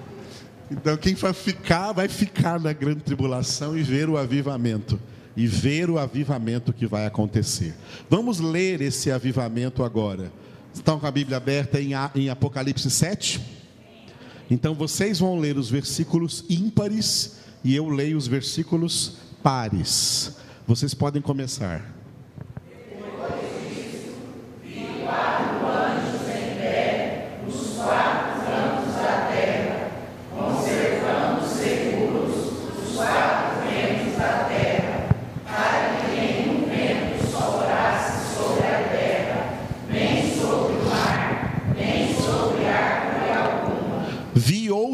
Então, 0.70 0.96
quem 0.96 1.16
vai 1.16 1.34
ficar, 1.34 1.92
vai 1.92 2.08
ficar 2.08 2.60
na 2.60 2.72
grande 2.72 3.02
tribulação 3.02 3.76
e 3.76 3.82
ver 3.82 4.08
o 4.08 4.16
avivamento. 4.16 5.00
E 5.36 5.48
ver 5.48 5.90
o 5.90 5.98
avivamento 5.98 6.72
que 6.72 6.86
vai 6.86 7.08
acontecer. 7.08 7.74
Vamos 8.08 8.40
ler 8.40 8.80
esse 8.80 9.12
avivamento 9.12 9.84
agora. 9.84 10.32
Estão 10.72 11.00
com 11.00 11.08
a 11.08 11.12
Bíblia 11.12 11.38
aberta 11.38 11.80
em 11.82 12.30
Apocalipse 12.30 12.92
7? 12.92 13.57
Então, 14.50 14.74
vocês 14.74 15.20
vão 15.20 15.40
ler 15.40 15.58
os 15.58 15.70
versículos 15.70 16.44
ímpares 16.50 17.38
e 17.64 17.76
eu 17.76 17.90
leio 17.90 18.18
os 18.18 18.28
versículos 18.28 19.18
pares. 19.44 20.36
Vocês 20.66 20.94
podem 20.94 21.22
começar. 21.22 21.97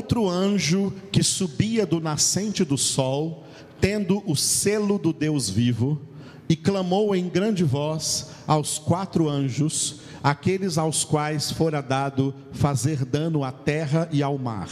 Outro 0.03 0.29
anjo 0.29 0.91
que 1.13 1.23
subia 1.23 1.85
do 1.85 2.01
nascente 2.01 2.65
do 2.65 2.77
sol, 2.77 3.45
tendo 3.79 4.21
o 4.29 4.35
selo 4.35 4.99
do 4.99 5.13
Deus 5.13 5.49
vivo, 5.49 6.01
e 6.49 6.57
clamou 6.57 7.15
em 7.15 7.29
grande 7.29 7.63
voz 7.63 8.31
aos 8.45 8.77
quatro 8.77 9.29
anjos, 9.29 10.01
aqueles 10.21 10.77
aos 10.77 11.05
quais 11.05 11.51
fora 11.51 11.81
dado 11.81 12.35
fazer 12.51 13.05
dano 13.05 13.45
à 13.45 13.51
terra 13.51 14.09
e 14.11 14.21
ao 14.21 14.37
mar. 14.37 14.69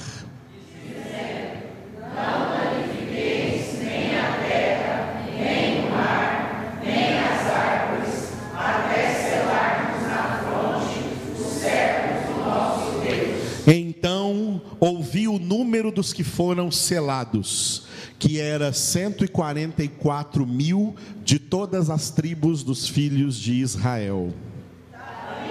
Ouvi 14.81 15.29
o 15.29 15.39
número 15.39 15.91
dos 15.91 16.11
que 16.11 16.23
foram 16.23 16.69
selados, 16.69 17.83
que 18.19 18.39
era 18.41 18.73
144 18.73 20.45
mil 20.45 20.95
de 21.23 21.39
todas 21.39 21.89
as 21.89 22.09
tribos 22.09 22.63
dos 22.63 22.87
filhos 22.87 23.37
de 23.37 23.53
Israel 23.53 24.33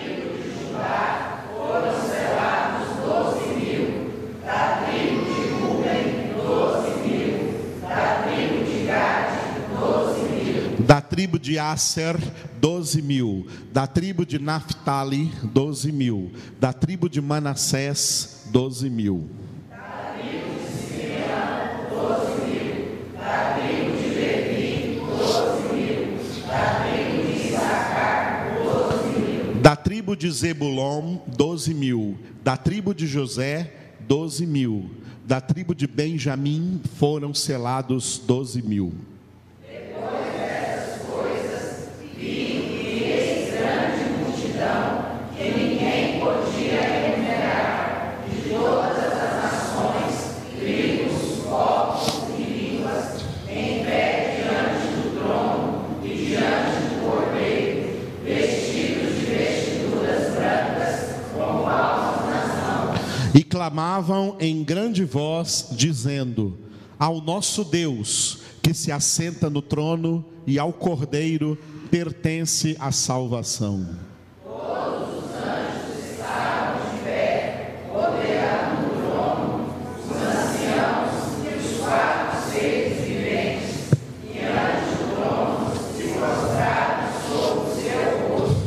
tribo 0.00 0.36
de 0.36 0.50
Judá 0.58 1.44
foram 1.56 1.92
selados 2.08 2.88
doze 3.04 3.54
mil, 3.54 3.84
da 4.44 4.84
tribo 4.86 5.24
de 5.24 5.40
Ruben, 5.60 6.04
doze 6.36 6.90
mil, 7.06 7.80
da 7.82 8.22
tribo 8.22 8.64
de 8.64 8.86
Gade, 8.86 9.38
doze 9.78 10.20
mil. 10.28 10.86
Da 10.86 11.00
tribo 11.20 11.38
de 11.38 11.58
Aser, 11.58 12.16
doze 12.58 13.02
mil, 13.02 13.46
da 13.70 13.86
tribo 13.86 14.24
de 14.24 14.38
Naphtali, 14.38 15.30
doze 15.52 15.92
mil, 15.92 16.32
da 16.58 16.72
tribo 16.72 17.10
de 17.10 17.20
Manassés, 17.20 18.46
doze 18.50 18.88
mil. 18.88 19.28
Da 19.68 20.14
tribo 20.16 20.54
de 20.56 20.70
Simeão, 20.80 21.90
doze 21.90 22.40
mil. 22.46 23.12
Da 23.18 23.54
tribo 23.54 23.96
de 23.98 24.08
Levi, 24.14 25.00
doze 25.18 25.74
mil. 25.74 26.16
Da 26.46 26.84
tribo 26.86 27.22
de 27.26 27.48
Issacar, 27.48 28.54
doze 28.64 29.18
mil. 29.18 29.54
Da 29.60 29.76
tribo 29.76 30.16
de 30.16 30.30
Zebulon, 30.30 31.20
doze 31.36 31.74
mil. 31.74 32.16
Da 32.42 32.56
tribo 32.56 32.94
de 32.94 33.06
José, 33.06 33.70
doze 34.08 34.46
mil. 34.46 34.88
Da 35.26 35.38
tribo 35.38 35.74
de 35.74 35.86
Benjamim 35.86 36.80
foram 36.96 37.34
selados 37.34 38.18
doze 38.26 38.62
mil. 38.62 38.94
e 63.34 63.44
clamavam 63.60 64.36
em 64.40 64.64
grande 64.64 65.04
voz, 65.04 65.66
dizendo: 65.72 66.56
Ao 66.98 67.20
nosso 67.20 67.62
Deus, 67.62 68.38
que 68.62 68.72
se 68.72 68.90
assenta 68.90 69.50
no 69.50 69.60
trono, 69.60 70.24
e 70.46 70.58
ao 70.58 70.72
Cordeiro 70.72 71.58
pertence 71.90 72.74
a 72.80 72.90
salvação. 72.90 73.86
Todos 74.42 75.24
os 75.24 75.30
anjos 75.34 76.10
estavam 76.10 76.90
de 76.90 77.02
pé, 77.04 77.82
o 77.92 77.98
trono, 78.98 79.74
os 80.08 80.16
anciãos 80.16 81.12
e 81.44 81.48
os 81.58 81.80
quatro 81.84 82.50
viventes, 83.04 83.90
do 84.96 85.14
trono, 85.16 85.76
se 85.98 86.04
sobre 87.28 87.60
o 87.60 87.74
seu 87.74 88.00
rosto 88.26 88.62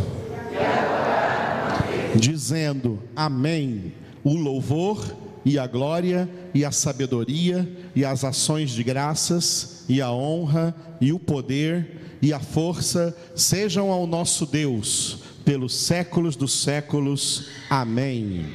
e 0.52 0.58
adoraram 0.58 1.78
a 1.78 1.82
Deus, 1.82 2.22
dizendo: 2.22 3.00
Amém 3.16 4.04
o 4.24 4.36
louvor 4.36 5.04
e 5.46 5.60
a 5.60 5.68
glória, 5.68 6.30
e 6.54 6.64
a 6.64 6.72
sabedoria, 6.72 7.70
e 7.96 8.06
as 8.06 8.24
ações 8.24 8.72
de 8.72 8.84
graças, 8.84 9.84
e 9.90 10.02
a 10.02 10.12
honra, 10.12 10.74
e 11.02 11.12
o 11.12 11.20
poder, 11.20 12.18
e 12.22 12.32
a 12.32 12.40
força 12.40 13.16
sejam 13.36 13.92
ao 13.92 14.08
nosso 14.08 14.46
Deus, 14.46 15.20
pelos 15.44 15.76
séculos 15.76 16.36
dos 16.36 16.54
séculos. 16.54 17.48
Amém. 17.70 18.46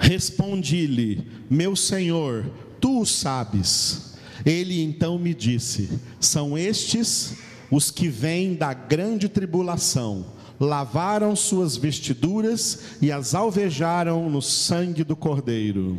Respondi-lhe, 0.00 1.26
meu 1.50 1.74
senhor, 1.74 2.44
tu 2.92 3.00
o 3.00 3.06
sabes. 3.06 4.12
Ele 4.44 4.82
então 4.82 5.18
me 5.18 5.32
disse: 5.32 5.88
São 6.20 6.58
estes 6.58 7.34
os 7.70 7.90
que 7.90 8.08
vêm 8.08 8.54
da 8.54 8.74
grande 8.74 9.28
tribulação, 9.28 10.26
lavaram 10.60 11.34
suas 11.34 11.74
vestiduras 11.74 12.96
e 13.00 13.10
as 13.10 13.34
alvejaram 13.34 14.28
no 14.28 14.42
sangue 14.42 15.02
do 15.02 15.16
Cordeiro. 15.16 15.98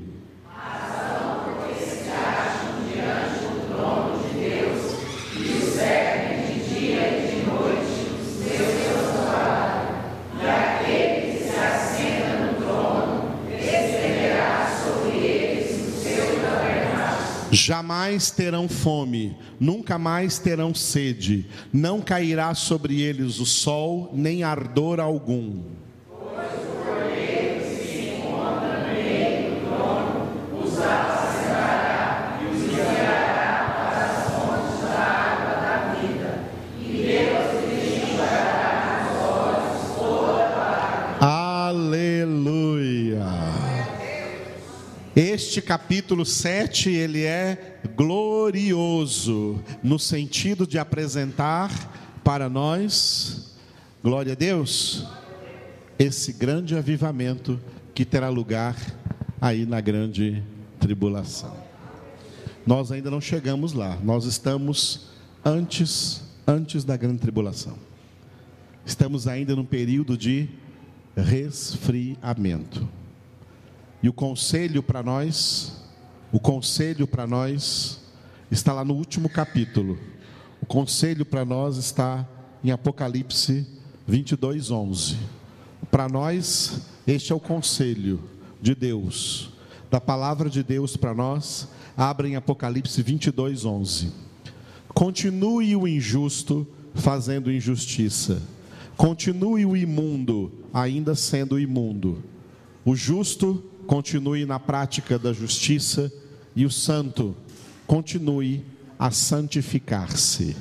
Jamais 17.53 18.31
terão 18.31 18.67
fome, 18.67 19.37
nunca 19.59 19.99
mais 19.99 20.39
terão 20.39 20.73
sede, 20.73 21.45
não 21.71 22.01
cairá 22.01 22.55
sobre 22.55 22.99
eles 22.99 23.39
o 23.39 23.45
sol, 23.45 24.09
nem 24.11 24.41
ardor 24.41 24.99
algum. 24.99 25.61
Este 45.15 45.61
capítulo 45.61 46.25
7, 46.25 46.89
ele 46.89 47.21
é 47.21 47.79
glorioso 47.95 49.61
no 49.83 49.99
sentido 49.99 50.65
de 50.65 50.79
apresentar 50.79 52.19
para 52.23 52.49
nós, 52.49 53.53
glória 54.03 54.31
a 54.31 54.35
Deus, 54.35 55.05
esse 55.99 56.33
grande 56.33 56.75
avivamento 56.75 57.59
que 57.93 58.03
terá 58.03 58.29
lugar 58.29 58.75
aí 59.39 59.67
na 59.67 59.79
grande 59.79 60.41
tribulação. 60.79 61.55
Nós 62.65 62.91
ainda 62.91 63.11
não 63.11 63.21
chegamos 63.21 63.73
lá, 63.73 63.99
nós 64.03 64.25
estamos 64.25 65.09
antes 65.45 66.23
antes 66.47 66.83
da 66.83 66.97
grande 66.97 67.19
tribulação. 67.19 67.77
Estamos 68.85 69.27
ainda 69.27 69.55
num 69.55 69.63
período 69.65 70.17
de 70.17 70.49
resfriamento. 71.15 72.87
E 74.03 74.09
o 74.09 74.13
conselho 74.13 74.83
para 74.83 75.01
nós, 75.01 75.81
o 76.29 76.37
conselho 76.37 77.07
para 77.07 77.25
nós 77.25 78.01
está 78.51 78.73
lá 78.73 78.83
no 78.83 78.93
último 78.93 79.29
capítulo. 79.29 79.97
O 80.61 80.65
conselho 80.65 81.25
para 81.25 81.45
nós 81.45 81.77
está 81.77 82.27
em 82.61 82.69
Apocalipse 82.69 83.65
22, 84.05 84.71
11. 84.71 85.17
Para 85.89 86.09
nós, 86.09 86.81
este 87.07 87.31
é 87.31 87.35
o 87.35 87.39
conselho 87.39 88.19
de 88.61 88.75
Deus, 88.75 89.53
da 89.89 90.01
palavra 90.01 90.49
de 90.49 90.63
Deus 90.63 90.97
para 90.97 91.13
nós, 91.13 91.69
abre 91.95 92.27
em 92.27 92.35
Apocalipse 92.35 93.01
22, 93.01 93.63
11. 93.63 94.11
Continue 94.93 95.77
o 95.77 95.87
injusto 95.87 96.67
fazendo 96.93 97.49
injustiça, 97.49 98.41
continue 98.97 99.65
o 99.65 99.77
imundo 99.77 100.51
ainda 100.73 101.15
sendo 101.15 101.57
imundo, 101.57 102.21
o 102.83 102.95
justo 102.95 103.63
continue 103.87 104.45
na 104.45 104.59
prática 104.59 105.17
da 105.19 105.33
justiça 105.33 106.11
e 106.55 106.65
o 106.65 106.71
santo 106.71 107.35
continue 107.85 108.65
a 108.97 109.11
santificar-se. 109.11 110.55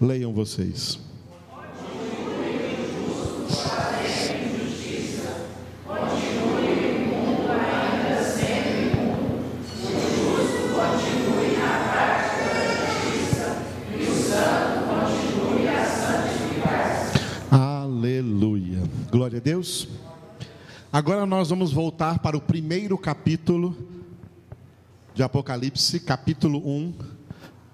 Leiam 0.00 0.32
vocês. 0.32 0.98
Glória 19.12 19.38
a 19.38 19.40
Deus. 19.40 19.86
Agora 20.92 21.24
nós 21.24 21.48
vamos 21.48 21.72
voltar 21.72 22.18
para 22.18 22.36
o 22.36 22.40
primeiro 22.40 22.98
capítulo 22.98 23.74
de 25.14 25.22
Apocalipse, 25.22 25.98
capítulo 25.98 26.58
1, 26.68 26.92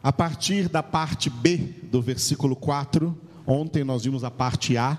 a 0.01 0.13
partir 0.13 0.69
da 0.69 0.85
parte 0.85 1.29
B 1.29 1.57
do 1.91 2.01
versículo 2.01 2.55
4. 2.55 3.19
Ontem 3.45 3.83
nós 3.83 4.05
vimos 4.05 4.23
a 4.23 4.31
parte 4.31 4.77
A, 4.77 4.97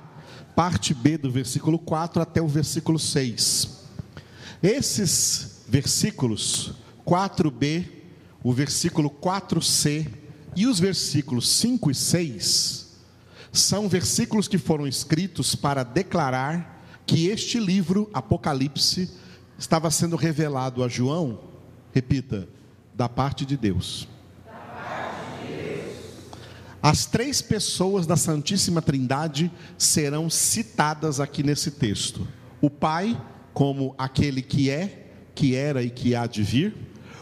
parte 0.53 0.93
B 0.93 1.17
do 1.17 1.31
versículo 1.31 1.79
4 1.79 2.21
até 2.21 2.41
o 2.41 2.47
versículo 2.49 2.99
6. 2.99 3.85
Esses 4.61 5.61
versículos 5.69 6.73
4b, 7.07 7.87
o 8.43 8.51
versículo 8.51 9.09
4c 9.09 10.11
e 10.57 10.67
os 10.67 10.77
versículos 10.77 11.47
5 11.47 11.89
e 11.89 11.95
6 11.95 12.97
são 13.53 13.87
versículos 13.87 14.49
que 14.49 14.57
foram 14.57 14.85
escritos 14.85 15.55
para 15.55 15.83
declarar 15.83 16.78
que 17.09 17.27
este 17.27 17.59
livro, 17.59 18.07
Apocalipse, 18.13 19.09
estava 19.57 19.89
sendo 19.89 20.15
revelado 20.15 20.83
a 20.83 20.87
João, 20.87 21.39
repita, 21.91 22.47
da 22.93 23.09
parte 23.09 23.47
de 23.47 23.57
Deus. 23.57 24.07
As 26.83 27.07
três 27.07 27.41
pessoas 27.41 28.05
da 28.05 28.15
Santíssima 28.15 28.79
Trindade 28.79 29.51
serão 29.75 30.29
citadas 30.29 31.19
aqui 31.19 31.41
nesse 31.41 31.71
texto: 31.71 32.27
o 32.61 32.69
Pai, 32.69 33.19
como 33.55 33.95
aquele 33.97 34.43
que 34.43 34.69
é, 34.69 35.07
que 35.33 35.55
era 35.55 35.81
e 35.81 35.89
que 35.89 36.13
há 36.13 36.27
de 36.27 36.43
vir. 36.43 36.77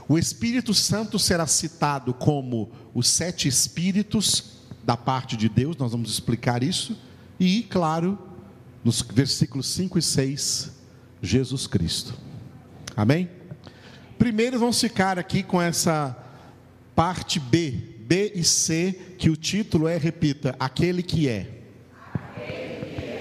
O 0.09 0.17
Espírito 0.17 0.73
Santo 0.73 1.17
será 1.17 1.47
citado 1.47 2.13
como 2.13 2.71
os 2.93 3.07
sete 3.07 3.47
Espíritos 3.47 4.57
da 4.83 4.97
parte 4.97 5.37
de 5.37 5.47
Deus, 5.47 5.77
nós 5.77 5.93
vamos 5.93 6.11
explicar 6.11 6.61
isso. 6.61 6.97
E, 7.39 7.63
claro, 7.63 8.26
nos 8.87 9.01
versículos 9.01 9.67
5 9.67 9.99
e 9.99 10.01
6, 10.01 10.71
Jesus 11.21 11.67
Cristo. 11.67 12.13
Amém? 12.95 13.29
Primeiro 14.17 14.57
vamos 14.57 14.79
ficar 14.79 15.19
aqui 15.19 15.43
com 15.43 15.61
essa 15.61 16.15
parte 16.95 17.37
B, 17.37 17.71
B 17.99 18.31
e 18.33 18.45
C, 18.45 18.97
que 19.17 19.29
o 19.29 19.35
título 19.35 19.89
é, 19.89 19.97
repita, 19.97 20.55
aquele 20.57 21.03
que 21.03 21.27
é. 21.27 21.49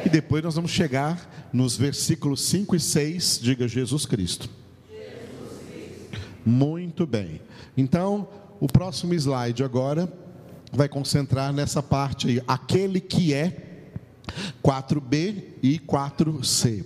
E 0.05 0.09
depois 0.09 0.45
nós 0.45 0.55
vamos 0.55 0.71
chegar 0.71 1.51
nos 1.53 1.77
versículos 1.77 2.43
5 2.43 2.77
e 2.77 2.79
6, 2.79 3.41
diga 3.43 3.67
Jesus 3.67 4.07
Cristo. 4.07 4.49
Jesus 4.89 5.51
Cristo. 5.69 6.21
Muito 6.45 7.05
bem. 7.05 7.41
Então, 7.77 8.29
o 8.61 8.69
próximo 8.69 9.15
slide 9.15 9.65
agora 9.65 10.09
vai 10.73 10.89
concentrar 10.89 11.53
nessa 11.53 11.83
parte 11.83 12.29
aí, 12.29 12.43
aquele 12.47 13.01
que 13.01 13.35
é 13.35 13.66
4b 14.63 15.43
e 15.63 15.79
4c. 15.79 16.85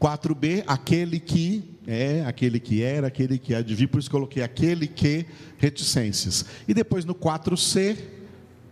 4b, 0.00 0.64
aquele 0.66 1.20
que 1.20 1.76
é, 1.86 2.24
aquele 2.26 2.58
que 2.58 2.82
era, 2.82 3.06
aquele 3.06 3.38
que 3.38 3.54
vir, 3.62 3.86
por 3.86 4.00
isso 4.00 4.10
coloquei 4.10 4.42
aquele 4.42 4.88
que, 4.88 5.24
reticências. 5.56 6.44
E 6.66 6.74
depois 6.74 7.04
no 7.04 7.14
4c, 7.14 7.96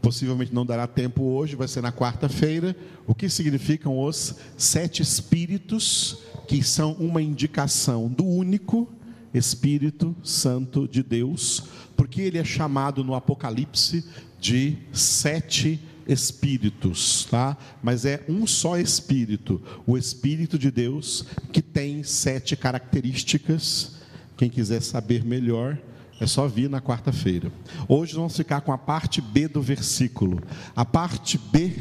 possivelmente 0.02 0.52
não 0.52 0.66
dará 0.66 0.86
tempo 0.86 1.22
hoje, 1.22 1.54
vai 1.54 1.68
ser 1.68 1.80
na 1.80 1.92
quarta-feira, 1.92 2.76
o 3.06 3.14
que 3.14 3.28
significam 3.28 3.98
os 4.00 4.34
sete 4.56 5.00
espíritos, 5.00 6.18
que 6.48 6.62
são 6.62 6.92
uma 6.94 7.22
indicação 7.22 8.08
do 8.08 8.24
único 8.24 8.92
Espírito 9.32 10.14
Santo 10.22 10.86
de 10.86 11.02
Deus, 11.02 11.64
porque 11.96 12.20
ele 12.20 12.38
é 12.38 12.44
chamado 12.44 13.02
no 13.04 13.14
Apocalipse 13.14 14.04
de 14.40 14.76
sete 14.92 15.70
espíritos 15.70 15.93
espíritos, 16.06 17.26
tá? 17.30 17.56
Mas 17.82 18.04
é 18.04 18.24
um 18.28 18.46
só 18.46 18.78
espírito, 18.78 19.60
o 19.86 19.96
espírito 19.96 20.58
de 20.58 20.70
Deus, 20.70 21.24
que 21.52 21.62
tem 21.62 22.02
sete 22.02 22.56
características. 22.56 23.96
Quem 24.36 24.50
quiser 24.50 24.82
saber 24.82 25.24
melhor, 25.24 25.78
É 26.20 26.26
só 26.28 26.46
vir 26.46 26.70
na 26.70 26.80
quarta-feira. 26.80 27.50
Hoje 27.88 28.14
vamos 28.14 28.36
ficar 28.36 28.60
com 28.60 28.72
a 28.72 28.78
parte 28.78 29.20
B 29.20 29.48
do 29.48 29.60
versículo. 29.60 30.40
A 30.74 30.84
parte 30.84 31.36
B 31.36 31.72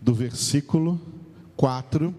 do 0.00 0.14
versículo 0.14 1.00
4, 1.56 2.14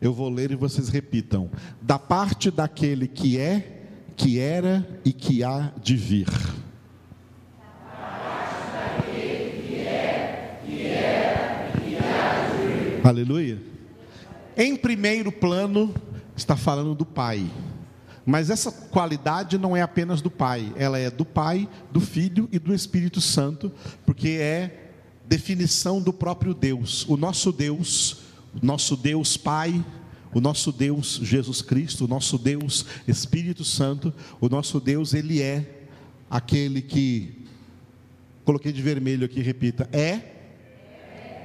eu 0.00 0.12
vou 0.12 0.28
ler 0.28 0.50
e 0.50 0.56
vocês 0.56 0.88
repitam. 0.88 1.48
Da 1.80 1.96
parte 1.96 2.50
daquele 2.50 3.06
que 3.06 3.38
é, 3.38 3.86
que 4.16 4.40
era 4.40 4.86
e 5.04 5.12
que 5.12 5.44
há 5.44 5.72
de 5.80 5.96
vir. 5.96 6.26
Aleluia. 13.04 13.60
Em 14.56 14.76
primeiro 14.76 15.32
plano, 15.32 15.92
está 16.36 16.56
falando 16.56 16.94
do 16.94 17.04
Pai. 17.04 17.50
Mas 18.24 18.48
essa 18.48 18.70
qualidade 18.70 19.58
não 19.58 19.76
é 19.76 19.82
apenas 19.82 20.22
do 20.22 20.30
Pai, 20.30 20.72
ela 20.76 20.96
é 21.00 21.10
do 21.10 21.24
Pai, 21.24 21.68
do 21.90 22.00
Filho 22.00 22.48
e 22.52 22.60
do 22.60 22.72
Espírito 22.72 23.20
Santo, 23.20 23.72
porque 24.06 24.28
é 24.40 24.92
definição 25.26 26.00
do 26.00 26.12
próprio 26.12 26.54
Deus. 26.54 27.04
O 27.08 27.16
nosso 27.16 27.50
Deus, 27.50 28.18
o 28.54 28.64
nosso 28.64 28.96
Deus 28.96 29.36
Pai, 29.36 29.84
o 30.32 30.40
nosso 30.40 30.70
Deus 30.70 31.18
Jesus 31.20 31.60
Cristo, 31.60 32.04
o 32.04 32.08
nosso 32.08 32.38
Deus 32.38 32.86
Espírito 33.08 33.64
Santo, 33.64 34.14
o 34.40 34.48
nosso 34.48 34.78
Deus, 34.78 35.12
ele 35.12 35.42
é 35.42 35.86
aquele 36.30 36.80
que 36.80 37.44
coloquei 38.44 38.70
de 38.70 38.80
vermelho 38.80 39.24
aqui, 39.24 39.40
repita, 39.40 39.88
é, 39.92 40.20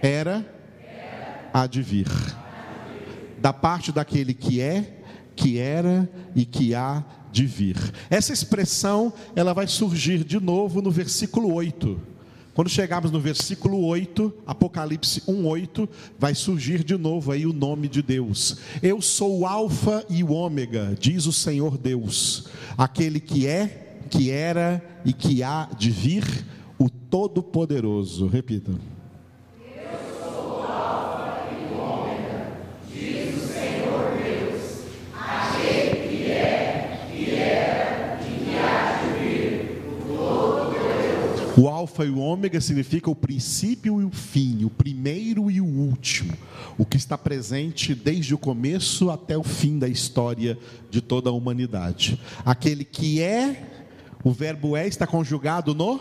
era 0.04 0.57
há 1.58 1.67
de 1.67 1.82
vir. 1.82 2.08
Da 3.39 3.52
parte 3.52 3.91
daquele 3.91 4.34
que 4.34 4.62
é, 4.62 5.02
que 5.36 5.58
era 5.58 6.10
e 6.36 6.46
que 6.46 6.74
há 6.76 7.04
de 7.32 7.46
vir. 7.46 7.78
Essa 8.10 8.34
expressão, 8.34 9.13
ela 9.36 9.54
vai 9.54 9.67
surgir 9.67 10.24
de 10.24 10.39
novo 10.39 10.82
no 10.82 10.91
versículo 10.91 11.54
8. 11.54 12.00
Quando 12.54 12.70
chegarmos 12.70 13.12
no 13.12 13.20
versículo 13.20 13.86
8, 13.86 14.34
Apocalipse 14.48 15.22
1:8, 15.28 15.88
vai 16.17 16.34
surgir 16.34 16.84
de 16.84 16.98
novo 16.98 17.32
aí 17.32 17.46
o 17.46 17.54
nome 17.54 17.88
de 17.88 18.02
Deus. 18.02 18.58
Eu 18.82 19.00
sou 19.00 19.41
o 19.41 19.46
alfa 19.46 20.04
e 20.10 20.24
o 20.24 20.32
ômega, 20.32 20.98
diz 21.00 21.28
o 21.28 21.32
Senhor 21.32 21.78
Deus, 21.78 22.48
aquele 22.76 23.20
que 23.20 23.46
é, 23.46 24.00
que 24.10 24.32
era 24.32 24.84
e 25.06 25.13
que 25.13 25.43
há 25.43 25.70
de 25.78 25.91
vir, 25.91 26.26
o 26.80 26.89
todo 26.89 27.43
poderoso. 27.43 28.26
Repita. 28.26 28.96
O 41.60 41.67
Alfa 41.67 42.06
e 42.06 42.10
o 42.12 42.20
Ômega 42.20 42.62
significa 42.62 43.10
o 43.10 43.15
princípio 43.15 44.00
e 44.00 44.06
o 44.06 44.12
fim, 44.12 44.63
o 44.63 44.70
primeiro 44.70 45.50
e 45.50 45.60
o 45.60 45.65
último, 45.65 46.38
o 46.78 46.86
que 46.86 46.98
está 46.98 47.17
presente 47.17 47.96
desde 47.96 48.36
o 48.36 48.38
começo 48.38 49.10
até 49.10 49.36
o 49.36 49.41
fim 49.41 49.80
da 49.80 49.88
história 49.88 50.56
de 50.91 51.02
toda 51.02 51.32
a 51.32 51.34
humanidade. 51.34 52.22
Aquele 52.46 52.86
que 52.86 53.24
é, 53.24 53.89
o 54.24 54.32
verbo 54.32 54.78
é 54.78 54.88
está 54.88 55.08
conjugado 55.08 55.74
no 55.74 56.00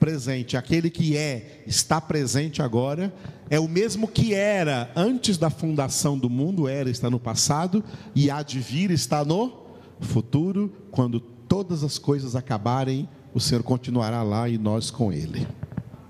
presente. 0.00 0.56
Aquele 0.56 0.88
que 0.88 1.14
é, 1.14 1.62
está 1.66 2.00
presente 2.00 2.62
agora, 2.62 3.12
é 3.50 3.60
o 3.60 3.68
mesmo 3.68 4.08
que 4.08 4.32
era 4.32 4.90
antes 4.96 5.36
da 5.36 5.50
fundação 5.50 6.16
do 6.18 6.30
mundo, 6.30 6.66
era, 6.66 6.88
está 6.88 7.10
no 7.10 7.20
passado, 7.20 7.84
e 8.14 8.30
há 8.30 8.42
de 8.42 8.60
vir, 8.60 8.90
está 8.90 9.22
no 9.22 9.52
futuro, 10.00 10.72
quando 10.90 11.20
todas 11.20 11.84
as 11.84 11.98
coisas 11.98 12.34
acabarem 12.34 13.06
o 13.36 13.40
Senhor 13.40 13.62
continuará 13.62 14.22
lá 14.22 14.48
e 14.48 14.56
nós 14.56 14.90
com 14.90 15.12
Ele. 15.12 15.46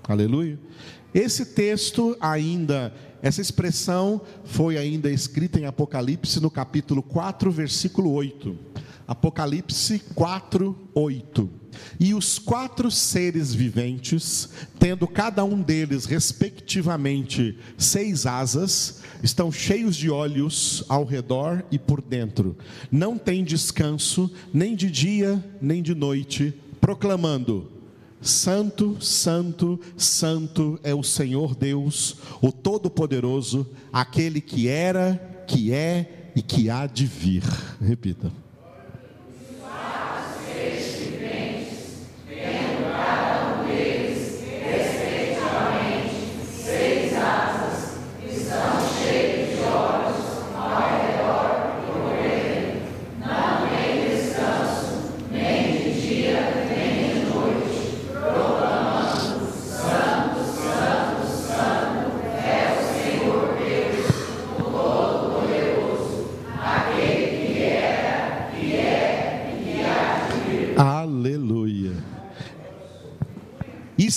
Aleluia. 0.07 0.57
Esse 1.13 1.47
texto 1.47 2.15
ainda, 2.21 2.93
essa 3.21 3.41
expressão 3.41 4.21
foi 4.45 4.77
ainda 4.77 5.11
escrita 5.11 5.59
em 5.59 5.65
Apocalipse 5.65 6.39
no 6.39 6.49
capítulo 6.49 7.03
4, 7.03 7.51
versículo 7.51 8.13
8. 8.13 8.57
Apocalipse 9.05 9.99
4, 10.15 10.73
8. 10.95 11.49
E 11.99 12.13
os 12.13 12.39
quatro 12.39 12.89
seres 12.89 13.53
viventes, 13.53 14.47
tendo 14.79 15.05
cada 15.05 15.43
um 15.43 15.61
deles, 15.61 16.05
respectivamente, 16.05 17.59
seis 17.77 18.25
asas, 18.25 19.01
estão 19.21 19.51
cheios 19.51 19.97
de 19.97 20.09
olhos 20.09 20.85
ao 20.87 21.03
redor 21.03 21.61
e 21.69 21.77
por 21.77 22.01
dentro. 22.01 22.55
Não 22.89 23.17
tem 23.17 23.43
descanso, 23.43 24.31
nem 24.53 24.77
de 24.77 24.89
dia, 24.89 25.43
nem 25.61 25.83
de 25.83 25.93
noite 25.93 26.55
proclamando: 26.79 27.69
Santo, 28.21 28.97
Santo, 28.99 29.79
Santo 29.95 30.79
é 30.83 30.93
o 30.93 31.03
Senhor 31.03 31.55
Deus, 31.55 32.17
o 32.41 32.51
Todo-Poderoso, 32.51 33.67
aquele 33.91 34.41
que 34.41 34.67
era, 34.67 35.43
que 35.47 35.71
é 35.71 36.31
e 36.35 36.41
que 36.41 36.69
há 36.69 36.85
de 36.85 37.05
vir. 37.05 37.43
Repita. 37.81 38.31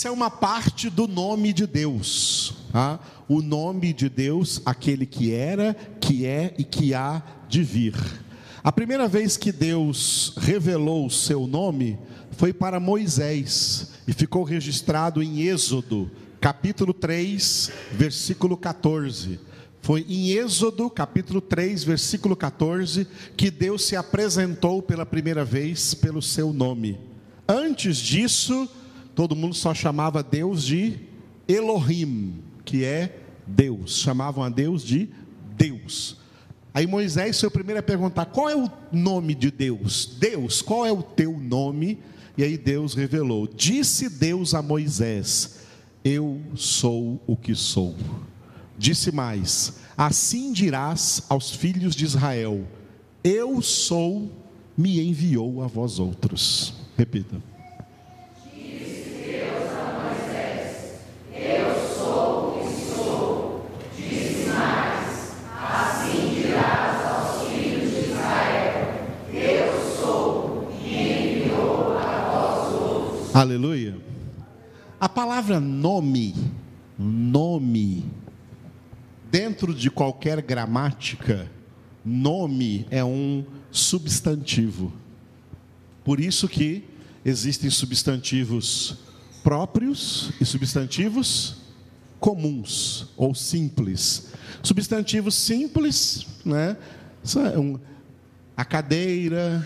Isso 0.00 0.08
é 0.08 0.10
uma 0.10 0.30
parte 0.30 0.88
do 0.88 1.06
nome 1.06 1.52
de 1.52 1.66
Deus. 1.66 2.54
Tá? 2.72 2.98
O 3.28 3.42
nome 3.42 3.92
de 3.92 4.08
Deus, 4.08 4.62
aquele 4.64 5.04
que 5.04 5.30
era, 5.30 5.74
que 6.00 6.24
é 6.24 6.54
e 6.56 6.64
que 6.64 6.94
há 6.94 7.22
de 7.46 7.62
vir. 7.62 7.94
A 8.64 8.72
primeira 8.72 9.06
vez 9.06 9.36
que 9.36 9.52
Deus 9.52 10.32
revelou 10.38 11.04
o 11.04 11.10
seu 11.10 11.46
nome 11.46 11.98
foi 12.30 12.50
para 12.50 12.80
Moisés 12.80 13.90
e 14.08 14.14
ficou 14.14 14.42
registrado 14.42 15.22
em 15.22 15.42
Êxodo, 15.42 16.10
capítulo 16.40 16.94
3, 16.94 17.70
versículo 17.92 18.56
14. 18.56 19.38
Foi 19.82 20.06
em 20.08 20.30
Êxodo, 20.30 20.88
capítulo 20.88 21.42
3, 21.42 21.84
versículo 21.84 22.34
14, 22.34 23.06
que 23.36 23.50
Deus 23.50 23.84
se 23.84 23.96
apresentou 23.96 24.80
pela 24.80 25.04
primeira 25.04 25.44
vez 25.44 25.92
pelo 25.92 26.22
seu 26.22 26.54
nome. 26.54 26.98
Antes 27.46 27.98
disso, 27.98 28.66
todo 29.14 29.36
mundo 29.36 29.54
só 29.54 29.74
chamava 29.74 30.22
Deus 30.22 30.64
de 30.64 30.98
Elohim, 31.46 32.34
que 32.64 32.84
é 32.84 33.18
Deus. 33.46 33.98
Chamavam 33.98 34.44
a 34.44 34.48
Deus 34.48 34.82
de 34.82 35.08
Deus. 35.56 36.16
Aí 36.72 36.86
Moisés 36.86 37.38
foi 37.38 37.48
o 37.48 37.52
primeiro 37.52 37.80
a 37.80 37.82
perguntar: 37.82 38.26
qual 38.26 38.48
é 38.48 38.56
o 38.56 38.70
nome 38.92 39.34
de 39.34 39.50
Deus? 39.50 40.16
Deus, 40.18 40.62
qual 40.62 40.86
é 40.86 40.92
o 40.92 41.02
teu 41.02 41.38
nome? 41.38 41.98
E 42.36 42.44
aí 42.44 42.56
Deus 42.56 42.94
revelou: 42.94 43.46
Disse 43.46 44.08
Deus 44.08 44.54
a 44.54 44.62
Moisés: 44.62 45.60
Eu 46.04 46.40
sou 46.54 47.20
o 47.26 47.36
que 47.36 47.54
sou. 47.54 47.96
Disse 48.78 49.12
mais: 49.12 49.80
Assim 49.96 50.52
dirás 50.52 51.24
aos 51.28 51.50
filhos 51.50 51.94
de 51.94 52.04
Israel: 52.04 52.66
Eu 53.24 53.60
sou, 53.60 54.30
me 54.76 55.00
enviou 55.00 55.62
a 55.62 55.66
vós 55.66 55.98
outros. 55.98 56.74
Repita. 56.96 57.49
Aleluia. 73.32 73.96
A 74.98 75.08
palavra 75.08 75.60
nome, 75.60 76.34
nome, 76.98 78.04
dentro 79.30 79.72
de 79.72 79.88
qualquer 79.88 80.42
gramática, 80.42 81.48
nome 82.04 82.86
é 82.90 83.04
um 83.04 83.44
substantivo. 83.70 84.92
Por 86.04 86.18
isso 86.18 86.48
que 86.48 86.82
existem 87.24 87.70
substantivos 87.70 88.98
próprios 89.44 90.32
e 90.40 90.44
substantivos 90.44 91.58
comuns 92.18 93.06
ou 93.16 93.32
simples. 93.32 94.32
Substantivos 94.60 95.36
simples, 95.36 96.26
né? 96.44 96.76
A 98.56 98.64
cadeira, 98.64 99.64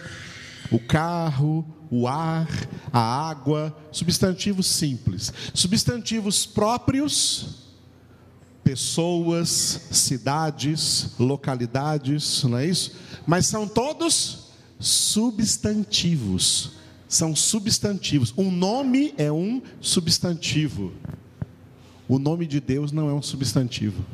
O 0.71 0.79
carro, 0.79 1.65
o 1.91 2.09
ar, 2.09 2.49
a 2.93 3.29
água, 3.29 3.77
substantivos 3.93 4.67
simples. 4.67 5.33
Substantivos 5.53 6.47
próprios, 6.47 7.65
pessoas, 8.65 9.49
cidades, 9.91 11.11
localidades, 11.19 12.43
não 12.45 12.59
é 12.59 12.67
isso? 12.67 12.93
Mas 13.27 13.47
são 13.47 13.69
todos 13.69 14.49
substantivos. 14.81 16.73
São 17.07 17.37
substantivos. 17.37 18.35
Um 18.37 18.51
nome 18.51 19.15
é 19.17 19.31
um 19.31 19.63
substantivo. 19.81 20.93
O 22.09 22.19
nome 22.19 22.47
de 22.47 22.61
Deus 22.61 22.91
não 22.91 23.09
é 23.09 23.13
um 23.13 23.23
substantivo. 23.23 24.05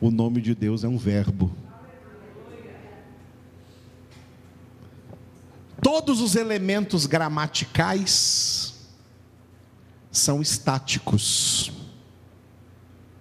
O 0.00 0.10
nome 0.10 0.40
de 0.40 0.54
Deus 0.54 0.84
é 0.84 0.88
um 0.88 0.98
verbo. 0.98 1.50
Todos 5.82 6.20
os 6.20 6.34
elementos 6.34 7.06
gramaticais 7.06 8.74
são 10.10 10.40
estáticos, 10.40 11.70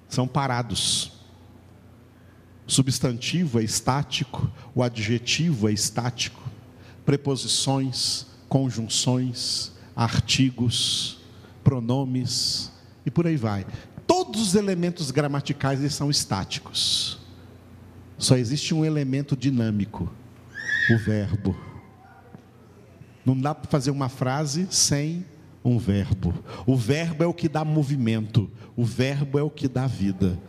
são 0.07 0.27
parados. 0.27 1.11
O 2.67 2.71
substantivo 2.71 3.59
é 3.59 3.63
estático, 3.63 4.49
o 4.73 4.81
adjetivo 4.81 5.69
é 5.69 5.73
estático, 5.73 6.41
preposições, 7.05 8.25
conjunções, 8.47 9.73
artigos, 9.95 11.19
pronomes 11.63 12.71
e 13.05 13.11
por 13.11 13.27
aí 13.27 13.35
vai. 13.35 13.65
Todos 14.07 14.41
os 14.41 14.55
elementos 14.55 15.11
gramaticais 15.11 15.79
eles 15.79 15.93
são 15.93 16.09
estáticos. 16.09 17.19
Só 18.17 18.37
existe 18.37 18.73
um 18.73 18.85
elemento 18.85 19.35
dinâmico, 19.35 20.11
o 20.89 20.97
verbo. 20.97 21.74
Não 23.25 23.39
dá 23.39 23.55
para 23.55 23.69
fazer 23.69 23.91
uma 23.91 24.07
frase 24.07 24.67
sem 24.69 25.25
um 25.63 25.79
verbo. 25.79 26.33
O 26.65 26.75
verbo 26.75 27.23
é 27.23 27.27
o 27.27 27.33
que 27.33 27.49
dá 27.49 27.65
movimento, 27.65 28.49
o 28.75 28.85
verbo 28.85 29.39
é 29.39 29.43
o 29.43 29.49
que 29.49 29.67
dá 29.67 29.87
vida. 29.87 30.39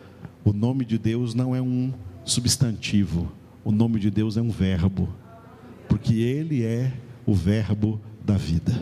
O 0.44 0.52
nome 0.52 0.84
de 0.84 0.98
Deus 0.98 1.34
não 1.34 1.56
é 1.56 1.62
um 1.62 1.92
substantivo, 2.24 3.32
o 3.64 3.72
nome 3.72 3.98
de 3.98 4.10
Deus 4.10 4.36
é 4.36 4.42
um 4.42 4.50
verbo, 4.50 5.08
porque 5.88 6.14
Ele 6.14 6.64
é 6.64 6.92
o 7.24 7.34
verbo 7.34 8.00
da 8.22 8.36
vida. 8.36 8.72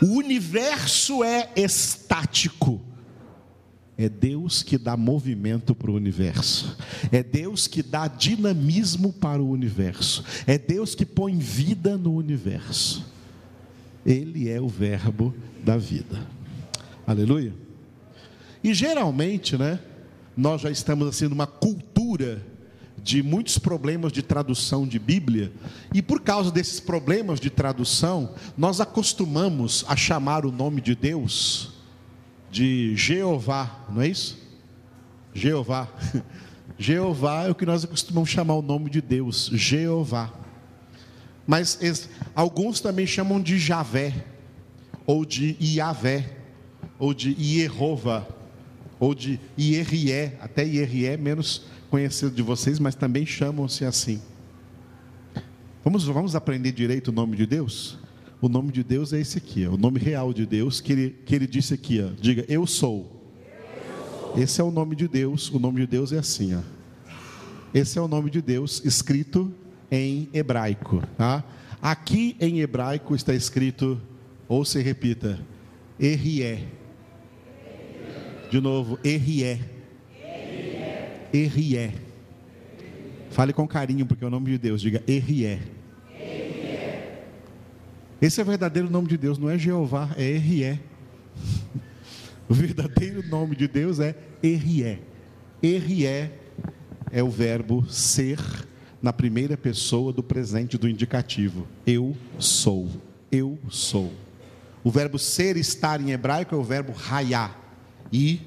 O 0.00 0.16
universo 0.16 1.24
é 1.24 1.50
estático. 1.56 2.80
É 4.00 4.08
Deus 4.08 4.62
que 4.62 4.78
dá 4.78 4.96
movimento 4.96 5.74
para 5.74 5.90
o 5.90 5.94
universo. 5.94 6.76
É 7.10 7.20
Deus 7.20 7.66
que 7.66 7.82
dá 7.82 8.06
dinamismo 8.06 9.12
para 9.12 9.42
o 9.42 9.50
universo. 9.50 10.24
É 10.46 10.56
Deus 10.56 10.94
que 10.94 11.04
põe 11.04 11.36
vida 11.36 11.98
no 11.98 12.14
universo. 12.14 13.04
Ele 14.06 14.48
é 14.48 14.60
o 14.60 14.68
verbo 14.68 15.34
da 15.64 15.76
vida. 15.76 16.24
Aleluia. 17.04 17.52
E 18.62 18.72
geralmente, 18.72 19.56
né, 19.56 19.80
nós 20.36 20.60
já 20.60 20.70
estamos 20.70 21.08
assim 21.08 21.26
numa 21.26 21.48
cultura 21.48 22.40
de 23.02 23.20
muitos 23.20 23.58
problemas 23.58 24.12
de 24.12 24.22
tradução 24.22 24.86
de 24.86 24.98
Bíblia, 24.98 25.52
e 25.92 26.02
por 26.02 26.20
causa 26.20 26.50
desses 26.50 26.78
problemas 26.78 27.40
de 27.40 27.48
tradução, 27.48 28.34
nós 28.56 28.80
acostumamos 28.80 29.84
a 29.88 29.96
chamar 29.96 30.44
o 30.44 30.52
nome 30.52 30.80
de 30.80 30.94
Deus 30.94 31.77
de 32.50 32.96
Jeová, 32.96 33.84
não 33.88 34.02
é 34.02 34.08
isso? 34.08 34.38
Jeová. 35.34 35.88
Jeová 36.78 37.44
é 37.44 37.50
o 37.50 37.54
que 37.54 37.66
nós 37.66 37.84
costumamos 37.84 38.30
chamar 38.30 38.54
o 38.54 38.62
nome 38.62 38.88
de 38.90 39.00
Deus, 39.00 39.50
Jeová. 39.52 40.32
Mas 41.46 42.08
alguns 42.34 42.80
também 42.80 43.06
chamam 43.06 43.40
de 43.40 43.58
Javé, 43.58 44.12
ou 45.06 45.24
de 45.24 45.56
Iavé, 45.60 46.36
ou 46.98 47.14
de 47.14 47.30
Ierova, 47.40 48.28
ou 49.00 49.14
de 49.14 49.40
Ierrié, 49.58 50.36
até 50.40 50.66
Ierrié 50.66 51.16
menos 51.16 51.64
conhecido 51.88 52.32
de 52.32 52.42
vocês, 52.42 52.78
mas 52.78 52.94
também 52.94 53.24
chamam-se 53.24 53.84
assim. 53.84 54.20
Vamos, 55.84 56.04
vamos 56.04 56.34
aprender 56.34 56.72
direito 56.72 57.08
o 57.08 57.12
nome 57.12 57.36
de 57.36 57.46
Deus? 57.46 57.98
O 58.40 58.48
nome 58.48 58.70
de 58.70 58.84
Deus 58.84 59.12
é 59.12 59.20
esse 59.20 59.38
aqui, 59.38 59.66
ó, 59.66 59.72
o 59.72 59.76
nome 59.76 59.98
real 59.98 60.32
de 60.32 60.46
Deus 60.46 60.80
que 60.80 60.92
ele, 60.92 61.10
que 61.26 61.34
ele 61.34 61.46
disse 61.46 61.74
aqui, 61.74 62.00
ó, 62.00 62.10
diga 62.20 62.44
eu 62.48 62.66
sou. 62.66 63.20
eu 63.44 64.20
sou. 64.20 64.38
Esse 64.38 64.60
é 64.60 64.64
o 64.64 64.70
nome 64.70 64.94
de 64.94 65.08
Deus, 65.08 65.50
o 65.50 65.58
nome 65.58 65.80
de 65.80 65.86
Deus 65.88 66.12
é 66.12 66.18
assim, 66.18 66.54
ó. 66.54 66.60
Esse 67.74 67.98
é 67.98 68.02
o 68.02 68.06
nome 68.06 68.30
de 68.30 68.40
Deus 68.40 68.80
escrito 68.84 69.52
em 69.90 70.28
hebraico, 70.32 71.02
tá? 71.16 71.44
Aqui 71.82 72.36
em 72.40 72.60
hebraico 72.60 73.14
está 73.14 73.34
escrito, 73.34 74.00
ou 74.48 74.64
se 74.64 74.80
repita, 74.80 75.38
Errié. 75.98 76.64
De 78.50 78.60
novo, 78.60 78.98
Errié. 79.04 79.58
Errié. 81.32 81.92
Fale 83.30 83.52
com 83.52 83.66
carinho, 83.66 84.06
porque 84.06 84.24
é 84.24 84.26
o 84.26 84.30
nome 84.30 84.52
de 84.52 84.58
Deus, 84.58 84.80
diga 84.80 85.02
Errié. 85.06 85.60
Esse 88.20 88.40
é 88.40 88.42
o 88.42 88.46
verdadeiro 88.46 88.90
nome 88.90 89.08
de 89.08 89.16
Deus, 89.16 89.38
não 89.38 89.48
é 89.48 89.56
Jeová, 89.56 90.10
é 90.16 90.28
Errié. 90.28 90.80
O 92.48 92.54
verdadeiro 92.54 93.22
nome 93.28 93.54
de 93.54 93.68
Deus 93.68 94.00
é 94.00 94.16
Errié. 94.42 95.00
Errié 95.62 96.32
é 97.12 97.22
o 97.22 97.30
verbo 97.30 97.86
ser 97.88 98.38
na 99.00 99.12
primeira 99.12 99.56
pessoa 99.56 100.12
do 100.12 100.22
presente 100.22 100.76
do 100.76 100.88
indicativo. 100.88 101.66
Eu 101.86 102.16
sou. 102.38 102.88
Eu 103.30 103.58
sou. 103.68 104.12
O 104.82 104.90
verbo 104.90 105.18
ser 105.18 105.56
estar 105.56 106.00
em 106.00 106.10
hebraico 106.10 106.54
é 106.54 106.58
o 106.58 106.64
verbo 106.64 106.92
raiá. 106.92 107.54
E 108.12 108.40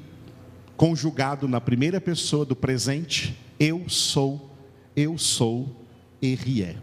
conjugado 0.75 1.47
na 1.47 1.61
primeira 1.61 2.01
pessoa 2.01 2.43
do 2.43 2.55
presente, 2.55 3.37
eu 3.59 3.87
sou. 3.87 4.49
Eu 4.95 5.17
sou 5.17 5.85
Errié. 6.21 6.75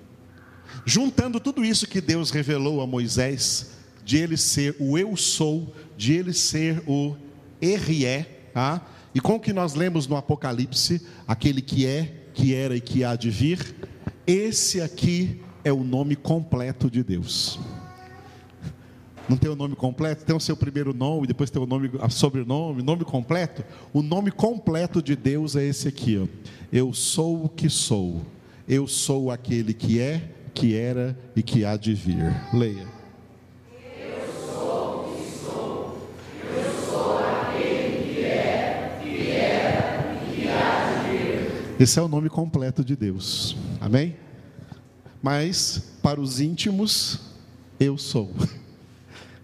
Juntando 0.88 1.38
tudo 1.38 1.62
isso 1.62 1.86
que 1.86 2.00
Deus 2.00 2.30
revelou 2.30 2.80
a 2.80 2.86
Moisés, 2.86 3.72
de 4.02 4.16
ele 4.16 4.38
ser 4.38 4.74
o 4.80 4.96
eu 4.96 5.14
sou, 5.18 5.74
de 5.98 6.14
ele 6.14 6.32
ser 6.32 6.82
o 6.86 7.14
Errié, 7.60 8.22
tá? 8.54 8.80
e 9.14 9.20
com 9.20 9.34
o 9.34 9.38
que 9.38 9.52
nós 9.52 9.74
lemos 9.74 10.06
no 10.06 10.16
Apocalipse, 10.16 11.06
aquele 11.26 11.60
que 11.60 11.86
é, 11.86 12.24
que 12.32 12.54
era 12.54 12.74
e 12.74 12.80
que 12.80 13.04
há 13.04 13.16
de 13.16 13.28
vir, 13.28 13.76
esse 14.26 14.80
aqui 14.80 15.42
é 15.62 15.70
o 15.70 15.84
nome 15.84 16.16
completo 16.16 16.90
de 16.90 17.04
Deus. 17.04 17.60
Não 19.28 19.36
tem 19.36 19.50
o 19.50 19.56
nome 19.56 19.76
completo? 19.76 20.24
Tem 20.24 20.34
o 20.34 20.40
seu 20.40 20.56
primeiro 20.56 20.94
nome, 20.94 21.26
depois 21.26 21.50
tem 21.50 21.60
o 21.60 21.66
nome, 21.66 21.90
sobrenome, 22.08 22.82
nome 22.82 23.04
completo. 23.04 23.62
O 23.92 24.00
nome 24.00 24.30
completo 24.30 25.02
de 25.02 25.14
Deus 25.14 25.54
é 25.54 25.66
esse 25.66 25.86
aqui, 25.86 26.16
ó. 26.16 26.26
Eu 26.72 26.94
sou 26.94 27.44
o 27.44 27.48
que 27.50 27.68
sou. 27.68 28.22
Eu 28.66 28.86
sou 28.86 29.30
aquele 29.30 29.74
que 29.74 30.00
é, 30.00 30.37
que 30.58 30.74
era 30.74 31.16
e 31.36 31.42
que 31.42 31.64
há 31.64 31.76
de 31.76 31.94
vir. 31.94 32.34
Leia. 32.52 32.88
Esse 41.78 42.00
é 42.00 42.02
o 42.02 42.08
nome 42.08 42.28
completo 42.28 42.84
de 42.84 42.96
Deus. 42.96 43.56
Amém? 43.80 44.16
Mas 45.22 45.96
para 46.02 46.20
os 46.20 46.40
íntimos, 46.40 47.20
eu 47.78 47.96
sou. 47.96 48.32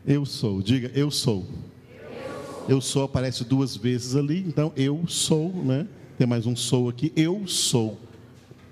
Eu 0.04 0.26
sou. 0.26 0.60
Diga, 0.60 0.90
eu 0.94 1.12
sou. 1.12 1.46
Eu 2.68 2.80
sou 2.80 3.04
aparece 3.04 3.44
duas 3.44 3.76
vezes 3.76 4.16
ali, 4.16 4.44
então 4.46 4.72
eu 4.76 5.06
sou, 5.06 5.50
né? 5.50 5.86
Tem 6.18 6.26
mais 6.26 6.44
um 6.44 6.56
sou 6.56 6.88
aqui. 6.88 7.12
Eu 7.14 7.46
sou. 7.46 8.00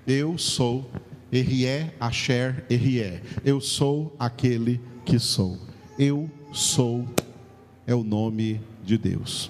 Eu 0.05 0.37
sou 0.37 0.91
Errié, 1.33 1.93
Asher, 1.99 2.63
Errié. 2.69 3.21
Eu 3.43 3.59
sou 3.59 4.15
aquele 4.19 4.79
que 5.03 5.17
sou. 5.17 5.57
Eu 5.97 6.29
sou 6.51 7.07
é 7.87 7.95
o 7.95 8.03
nome 8.03 8.61
de 8.85 8.97
Deus. 8.97 9.49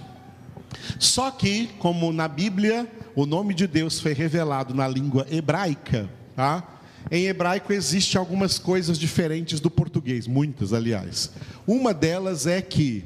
Só 0.97 1.30
que, 1.30 1.68
como 1.80 2.12
na 2.14 2.28
Bíblia, 2.28 2.89
o 3.16 3.26
nome 3.26 3.53
de 3.53 3.68
Deus 3.68 3.99
foi 3.99 4.14
revelado 4.14 4.74
na 4.74 4.88
língua 4.88 5.28
hebraica, 5.30 6.10
tá? 6.36 6.68
Em 7.12 7.26
hebraico 7.26 7.74
existe 7.74 8.18
algumas 8.18 8.57
coisas 8.57 8.97
diferentes 8.97 9.60
do 9.60 9.70
português, 9.70 10.26
muitas, 10.26 10.72
aliás. 10.72 11.32
Uma 11.68 11.93
delas 11.93 12.47
é 12.47 12.62
que 12.62 13.03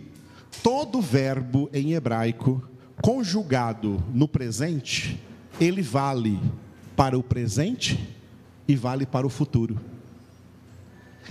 todo 0.61 1.01
verbo 1.01 1.69
em 1.73 1.93
hebraico 1.93 2.63
conjugado 3.01 4.03
no 4.13 4.27
presente, 4.27 5.19
ele 5.59 5.81
vale 5.81 6.39
para 6.95 7.17
o 7.17 7.23
presente 7.23 8.16
e 8.67 8.75
vale 8.75 9.05
para 9.05 9.25
o 9.25 9.29
futuro. 9.29 9.79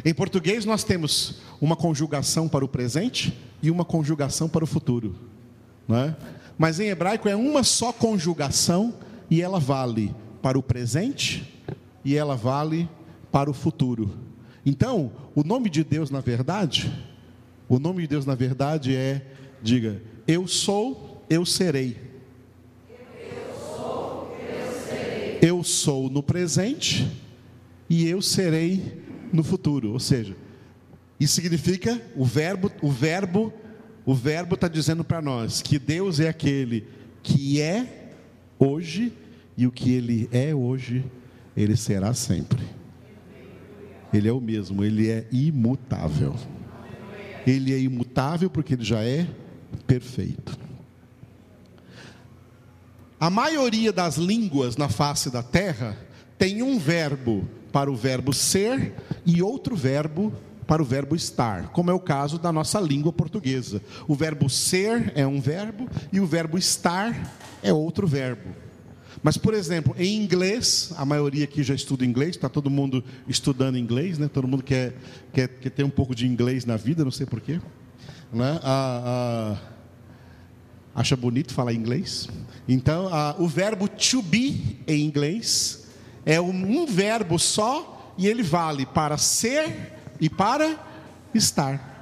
Em 0.05 0.13
português 0.13 0.65
nós 0.65 0.85
temos 0.85 1.41
uma 1.61 1.77
conjugação 1.77 2.49
para 2.49 2.65
o 2.65 2.69
presente 2.69 3.37
e 3.63 3.71
uma 3.71 3.85
conjugação 3.85 4.49
para 4.49 4.65
o 4.65 4.67
futuro, 4.67 5.15
não 5.89 5.97
é? 5.97 6.17
Mas 6.59 6.81
em 6.81 6.89
hebraico 6.89 7.29
é 7.29 7.37
uma 7.37 7.63
só 7.63 7.93
conjugação 7.93 8.95
e 9.31 9.43
ela 9.43 9.59
vale 9.59 10.15
para 10.41 10.59
o 10.59 10.63
presente 10.63 11.53
e 12.05 12.17
ela 12.17 12.37
vale 12.37 12.89
para 13.31 13.51
o 13.51 13.55
futuro. 13.55 14.11
Então, 14.65 15.13
o 15.35 15.43
nome 15.43 15.69
de 15.69 15.85
Deus, 15.85 16.11
na 16.11 16.21
verdade, 16.21 16.93
o 17.69 17.79
nome 17.79 18.03
de 18.03 18.09
Deus, 18.09 18.25
na 18.25 18.35
verdade, 18.35 18.95
é, 18.95 19.23
diga, 19.63 20.01
eu 20.27 20.47
sou, 20.47 21.25
eu 21.29 21.45
serei. 21.45 21.97
Eu 22.89 23.77
sou, 23.77 24.37
eu 24.41 24.73
serei. 24.89 25.39
Eu 25.43 25.63
sou 25.65 26.11
no 26.11 26.23
presente 26.23 27.07
e 27.89 28.07
eu 28.07 28.21
serei 28.21 29.03
no 29.33 29.43
futuro. 29.43 29.93
Ou 29.93 30.01
seja, 30.01 30.37
isso 31.19 31.35
significa 31.35 32.01
o 32.15 32.25
verbo, 32.25 32.71
o 32.83 32.91
verbo, 32.91 33.53
o 34.05 34.15
verbo 34.15 34.55
está 34.55 34.69
dizendo 34.69 35.05
para 35.05 35.23
nós 35.23 35.63
que 35.63 35.79
Deus 35.79 36.21
é 36.21 36.29
aquele 36.29 36.87
que 37.23 37.61
é 37.61 38.13
hoje 38.59 39.13
e 39.57 39.67
o 39.67 39.73
que 39.73 39.93
Ele 39.93 40.29
é 40.31 40.55
hoje, 40.55 41.05
Ele 41.57 41.77
será 41.77 42.13
sempre. 42.15 42.63
Ele 44.13 44.29
é 44.29 44.33
o 44.33 44.41
mesmo, 44.41 44.85
Ele 44.85 45.11
é 45.11 45.27
imutável. 45.33 46.35
Ele 47.47 47.73
é 47.73 47.79
imutável 47.79 48.51
porque 48.51 48.75
Ele 48.75 48.85
já 48.85 49.03
é 49.03 49.27
perfeito. 49.87 50.59
A 53.19 53.31
maioria 53.31 53.93
das 53.93 54.17
línguas 54.17 54.77
na 54.77 54.89
face 54.89 55.31
da 55.31 55.43
terra 55.43 55.97
tem 56.39 56.63
um 56.63 56.79
verbo 56.79 57.49
para 57.77 57.91
o 57.91 57.95
verbo 57.95 58.33
ser 58.33 58.95
e 59.27 59.43
outro 59.43 59.77
verbo 59.77 60.33
para 60.67 60.81
o 60.81 60.85
verbo 60.85 61.15
estar, 61.15 61.69
como 61.73 61.91
é 61.91 61.93
o 61.93 62.01
caso 62.01 62.39
da 62.39 62.51
nossa 62.51 62.81
língua 62.81 63.13
portuguesa. 63.13 63.83
O 64.09 64.15
verbo 64.15 64.49
ser 64.49 65.13
é 65.15 65.27
um 65.27 65.43
verbo 65.43 65.87
e 66.11 66.19
o 66.19 66.25
verbo 66.25 66.57
estar 66.57 67.35
é 67.63 67.75
outro 67.75 68.07
verbo. 68.07 68.49
Mas, 69.23 69.37
por 69.37 69.53
exemplo, 69.53 69.95
em 69.99 70.17
inglês, 70.17 70.91
a 70.97 71.05
maioria 71.05 71.45
aqui 71.45 71.63
já 71.63 71.75
estuda 71.75 72.03
inglês, 72.03 72.31
está 72.31 72.49
todo 72.49 72.71
mundo 72.71 73.05
estudando 73.29 73.77
inglês, 73.77 74.17
né? 74.17 74.27
todo 74.27 74.49
mundo 74.49 74.63
quer, 74.63 74.95
quer, 75.31 75.47
quer 75.47 75.71
ter 75.71 75.85
um 75.85 75.91
pouco 75.91 76.15
de 76.15 76.27
inglês 76.27 76.65
na 76.65 76.79
vida, 76.79 77.05
não 77.05 77.11
sei 77.11 77.27
porquê. 77.27 77.61
Né? 78.33 78.59
Ah, 78.63 79.03
ah, 79.05 79.59
acha 80.95 81.15
bonito 81.15 81.53
falar 81.53 81.75
inglês? 81.75 82.27
Então, 82.67 83.11
ah, 83.13 83.37
o 83.39 83.47
verbo 83.47 83.87
to 83.87 84.23
be 84.23 84.79
em 84.89 85.05
inglês 85.05 85.85
é 86.27 86.41
um, 86.41 86.85
verbo 86.85 87.39
só 87.39 88.13
e 88.19 88.27
ele 88.27 88.43
vale 88.43 88.85
para 88.85 89.17
ser 89.17 89.93
e 90.21 90.29
para 90.29 90.77
estar. 91.33 91.95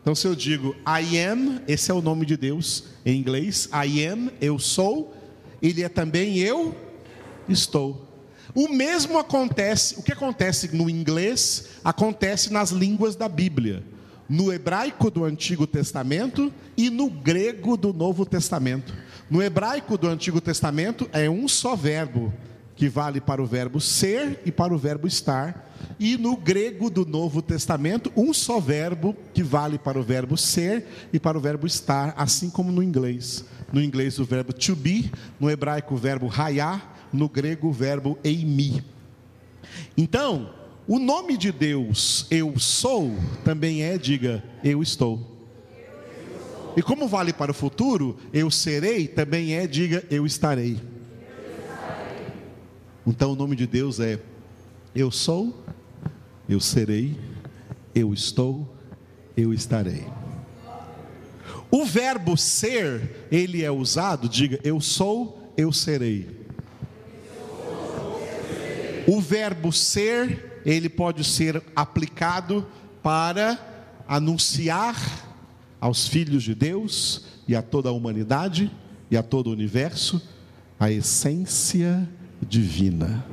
Então, 0.00 0.14
se 0.14 0.26
eu 0.26 0.34
digo 0.34 0.74
I 0.86 1.18
am, 1.18 1.60
esse 1.68 1.90
é 1.90 1.94
o 1.94 2.00
nome 2.00 2.24
de 2.24 2.34
Deus 2.34 2.84
em 3.04 3.20
inglês, 3.20 3.68
I 3.72 4.06
am, 4.06 4.30
eu 4.40 4.58
sou, 4.58 5.14
ele 5.60 5.84
é 5.84 5.88
também 5.88 6.38
eu 6.38 6.74
estou. 7.46 8.08
O 8.54 8.68
mesmo 8.68 9.18
acontece, 9.18 9.98
o 9.98 10.02
que 10.02 10.12
acontece 10.12 10.74
no 10.74 10.88
inglês, 10.88 11.68
acontece 11.84 12.50
nas 12.50 12.70
línguas 12.70 13.16
da 13.16 13.28
Bíblia, 13.28 13.84
no 14.26 14.50
hebraico 14.50 15.10
do 15.10 15.24
Antigo 15.24 15.66
Testamento 15.66 16.50
e 16.74 16.88
no 16.88 17.10
grego 17.10 17.76
do 17.76 17.92
Novo 17.92 18.24
Testamento. 18.24 18.94
No 19.30 19.42
hebraico 19.42 19.98
do 19.98 20.08
Antigo 20.08 20.40
Testamento 20.40 21.08
é 21.12 21.28
um 21.28 21.46
só 21.46 21.76
verbo, 21.76 22.32
que 22.78 22.88
vale 22.88 23.20
para 23.20 23.42
o 23.42 23.46
verbo 23.46 23.80
ser 23.80 24.40
e 24.46 24.52
para 24.52 24.72
o 24.72 24.78
verbo 24.78 25.08
estar. 25.08 25.68
E 25.98 26.16
no 26.16 26.36
grego 26.36 26.88
do 26.88 27.04
Novo 27.04 27.42
Testamento, 27.42 28.12
um 28.16 28.32
só 28.32 28.60
verbo 28.60 29.16
que 29.34 29.42
vale 29.42 29.78
para 29.80 29.98
o 29.98 30.02
verbo 30.02 30.36
ser 30.36 30.86
e 31.12 31.18
para 31.18 31.36
o 31.36 31.40
verbo 31.40 31.66
estar, 31.66 32.14
assim 32.16 32.48
como 32.48 32.70
no 32.70 32.80
inglês. 32.80 33.44
No 33.72 33.82
inglês, 33.82 34.20
o 34.20 34.24
verbo 34.24 34.52
to 34.52 34.76
be, 34.76 35.10
no 35.40 35.50
hebraico, 35.50 35.94
o 35.94 35.98
verbo 35.98 36.32
hayá, 36.34 36.80
no 37.12 37.28
grego, 37.28 37.66
o 37.66 37.72
verbo 37.72 38.16
eimi. 38.22 38.80
Então, 39.96 40.54
o 40.86 41.00
nome 41.00 41.36
de 41.36 41.50
Deus, 41.50 42.28
eu 42.30 42.56
sou, 42.60 43.12
também 43.44 43.82
é, 43.82 43.98
diga, 43.98 44.44
eu 44.62 44.80
estou. 44.80 45.36
E 46.76 46.82
como 46.82 47.08
vale 47.08 47.32
para 47.32 47.50
o 47.50 47.54
futuro, 47.54 48.16
eu 48.32 48.52
serei, 48.52 49.08
também 49.08 49.54
é, 49.54 49.66
diga, 49.66 50.04
eu 50.08 50.24
estarei. 50.24 50.78
Então 53.08 53.32
o 53.32 53.34
nome 53.34 53.56
de 53.56 53.66
Deus 53.66 54.00
é 54.00 54.20
eu 54.94 55.10
sou, 55.10 55.64
eu 56.46 56.60
serei, 56.60 57.18
eu 57.94 58.12
estou, 58.12 58.70
eu 59.34 59.54
estarei. 59.54 60.06
O 61.70 61.86
verbo 61.86 62.36
ser, 62.36 63.26
ele 63.32 63.64
é 63.64 63.70
usado, 63.70 64.28
diga 64.28 64.60
eu 64.62 64.78
sou, 64.78 65.54
eu 65.56 65.72
serei. 65.72 66.28
O 69.06 69.22
verbo 69.22 69.72
ser, 69.72 70.60
ele 70.66 70.90
pode 70.90 71.24
ser 71.24 71.62
aplicado 71.74 72.66
para 73.02 74.04
anunciar 74.06 74.96
aos 75.80 76.06
filhos 76.06 76.42
de 76.42 76.54
Deus 76.54 77.24
e 77.48 77.56
a 77.56 77.62
toda 77.62 77.88
a 77.88 77.92
humanidade 77.92 78.70
e 79.10 79.16
a 79.16 79.22
todo 79.22 79.46
o 79.46 79.52
universo 79.52 80.20
a 80.78 80.90
essência 80.90 82.08
divina. 82.46 83.24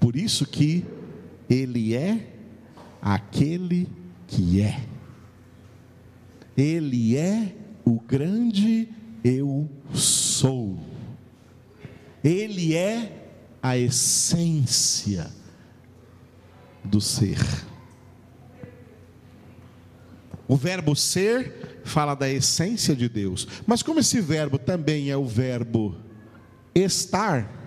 Por 0.00 0.16
isso 0.16 0.46
que 0.46 0.84
ele 1.48 1.94
é 1.94 2.34
aquele 3.00 3.88
que 4.26 4.60
é. 4.60 4.80
Ele 6.56 7.16
é 7.16 7.54
o 7.84 8.00
grande 8.00 8.88
eu 9.24 9.68
sou. 9.92 10.78
Ele 12.22 12.74
é 12.74 13.30
a 13.62 13.76
essência 13.76 15.30
do 16.84 17.00
ser. 17.00 17.38
O 20.46 20.56
verbo 20.56 20.96
ser 20.96 21.82
fala 21.84 22.14
da 22.14 22.28
essência 22.28 22.96
de 22.96 23.08
Deus. 23.08 23.46
Mas 23.66 23.82
como 23.82 24.00
esse 24.00 24.20
verbo 24.20 24.58
também 24.58 25.10
é 25.10 25.16
o 25.16 25.26
verbo 25.26 25.96
estar, 26.74 27.57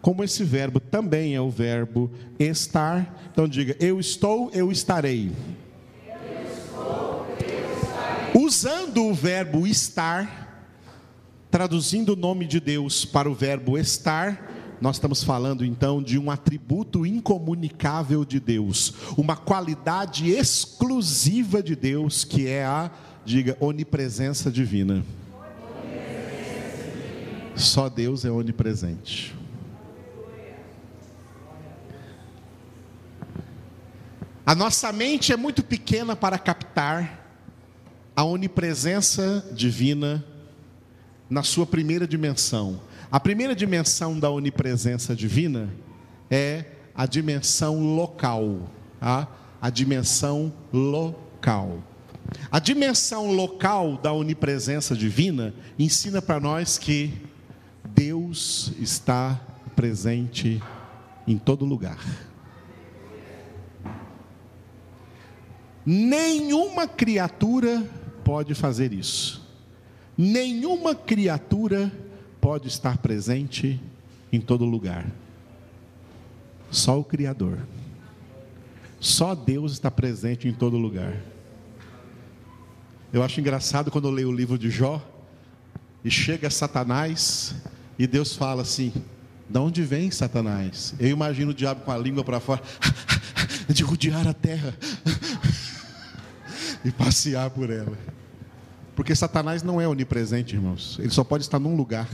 como 0.00 0.22
esse 0.22 0.44
verbo 0.44 0.78
também 0.78 1.34
é 1.34 1.40
o 1.40 1.50
verbo 1.50 2.10
estar, 2.38 3.28
então 3.32 3.48
diga: 3.48 3.76
eu 3.80 3.98
estou, 3.98 4.50
eu 4.52 4.70
estarei. 4.70 5.32
Eu 6.06 6.42
estou, 6.52 7.26
eu 7.40 7.72
estarei. 7.82 8.42
Usando 8.42 9.04
o 9.04 9.14
verbo 9.14 9.66
estar, 9.66 10.66
traduzindo 11.50 12.12
o 12.12 12.16
nome 12.16 12.46
de 12.46 12.60
Deus 12.60 13.04
para 13.04 13.28
o 13.28 13.34
verbo 13.34 13.76
estar, 13.76 14.76
nós 14.80 14.96
estamos 14.96 15.24
falando 15.24 15.64
então 15.64 16.00
de 16.00 16.18
um 16.18 16.30
atributo 16.30 17.04
incomunicável 17.04 18.24
de 18.24 18.38
Deus, 18.38 18.94
uma 19.16 19.36
qualidade 19.36 20.30
exclusiva 20.30 21.60
de 21.62 21.74
Deus, 21.74 22.24
que 22.24 22.46
é 22.46 22.64
a, 22.64 22.90
diga, 23.24 23.56
onipresença 23.60 24.50
divina. 24.50 25.04
Só 27.56 27.88
Deus 27.88 28.24
é 28.24 28.30
onipresente. 28.30 29.37
A 34.48 34.54
nossa 34.54 34.90
mente 34.90 35.30
é 35.30 35.36
muito 35.36 35.62
pequena 35.62 36.16
para 36.16 36.38
captar 36.38 37.22
a 38.16 38.24
onipresença 38.24 39.46
divina 39.52 40.24
na 41.28 41.42
sua 41.42 41.66
primeira 41.66 42.08
dimensão. 42.08 42.80
A 43.12 43.20
primeira 43.20 43.54
dimensão 43.54 44.18
da 44.18 44.30
onipresença 44.30 45.14
divina 45.14 45.68
é 46.30 46.64
a 46.94 47.04
dimensão 47.04 47.94
local, 47.94 48.70
tá? 48.98 49.28
a 49.60 49.68
dimensão 49.68 50.50
local. 50.72 51.82
A 52.50 52.58
dimensão 52.58 53.30
local 53.30 53.98
da 53.98 54.14
onipresença 54.14 54.96
divina 54.96 55.52
ensina 55.78 56.22
para 56.22 56.40
nós 56.40 56.78
que 56.78 57.12
Deus 57.84 58.72
está 58.80 59.38
presente 59.76 60.58
em 61.26 61.36
todo 61.36 61.66
lugar. 61.66 61.98
Nenhuma 65.90 66.86
criatura 66.86 67.82
pode 68.22 68.54
fazer 68.54 68.92
isso. 68.92 69.42
Nenhuma 70.18 70.94
criatura 70.94 71.90
pode 72.42 72.68
estar 72.68 72.98
presente 72.98 73.80
em 74.30 74.38
todo 74.38 74.66
lugar. 74.66 75.06
Só 76.70 77.00
o 77.00 77.04
Criador. 77.04 77.60
Só 79.00 79.34
Deus 79.34 79.72
está 79.72 79.90
presente 79.90 80.46
em 80.46 80.52
todo 80.52 80.76
lugar. 80.76 81.16
Eu 83.10 83.22
acho 83.22 83.40
engraçado 83.40 83.90
quando 83.90 84.08
eu 84.08 84.12
leio 84.12 84.28
o 84.28 84.36
livro 84.36 84.58
de 84.58 84.68
Jó 84.68 85.02
e 86.04 86.10
chega 86.10 86.50
Satanás 86.50 87.54
e 87.98 88.06
Deus 88.06 88.36
fala 88.36 88.60
assim: 88.60 88.92
"De 89.48 89.58
onde 89.58 89.82
vem 89.84 90.10
Satanás?" 90.10 90.94
Eu 91.00 91.08
imagino 91.08 91.52
o 91.52 91.54
diabo 91.54 91.80
com 91.80 91.90
a 91.90 91.96
língua 91.96 92.22
para 92.22 92.40
fora, 92.40 92.62
de 93.72 93.82
rodear 93.82 94.28
a 94.28 94.34
terra 94.34 94.76
e 96.84 96.90
passear 96.90 97.50
por 97.50 97.70
ela. 97.70 97.96
Porque 98.94 99.14
Satanás 99.14 99.62
não 99.62 99.80
é 99.80 99.86
onipresente, 99.86 100.56
irmãos. 100.56 100.98
Ele 100.98 101.10
só 101.10 101.22
pode 101.22 101.44
estar 101.44 101.58
num 101.58 101.76
lugar. 101.76 102.08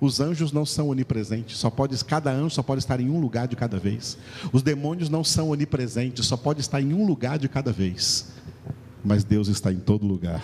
Os 0.00 0.20
anjos 0.20 0.50
não 0.50 0.66
são 0.66 0.88
onipresentes, 0.88 1.56
só 1.58 1.70
pode, 1.70 2.04
cada 2.04 2.32
anjo 2.32 2.56
só 2.56 2.62
pode 2.62 2.80
estar 2.80 2.98
em 3.00 3.08
um 3.08 3.20
lugar 3.20 3.46
de 3.46 3.54
cada 3.54 3.78
vez. 3.78 4.18
Os 4.52 4.62
demônios 4.62 5.08
não 5.08 5.22
são 5.22 5.50
onipresentes, 5.50 6.26
só 6.26 6.36
pode 6.36 6.60
estar 6.60 6.80
em 6.80 6.92
um 6.92 7.06
lugar 7.06 7.38
de 7.38 7.48
cada 7.48 7.72
vez. 7.72 8.32
Mas 9.04 9.22
Deus 9.22 9.46
está 9.46 9.72
em 9.72 9.78
todo 9.78 10.04
lugar. 10.04 10.42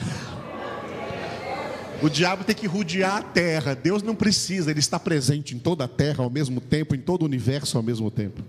O 2.01 2.09
diabo 2.09 2.45
tem 2.45 2.55
que 2.55 2.69
rodear 2.69 3.17
a 3.17 3.23
terra. 3.23 3.75
Deus 3.75 4.03
não 4.03 4.15
precisa, 4.15 4.71
ele 4.71 4.79
está 4.79 4.99
presente 5.01 5.57
em 5.57 5.59
toda 5.59 5.85
a 5.85 5.89
terra 5.89 6.23
ao 6.23 6.31
mesmo 6.31 6.61
tempo, 6.61 6.95
em 6.95 7.01
todo 7.01 7.23
o 7.23 7.25
universo 7.25 7.77
ao 7.77 7.83
mesmo 7.83 8.11
tempo. 8.11 8.43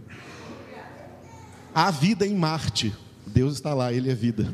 Há 1.74 1.90
vida 1.90 2.26
em 2.26 2.36
Marte. 2.36 2.94
Deus 3.34 3.54
está 3.54 3.74
lá, 3.74 3.94
ele 3.94 4.10
é 4.10 4.16
vida. 4.16 4.54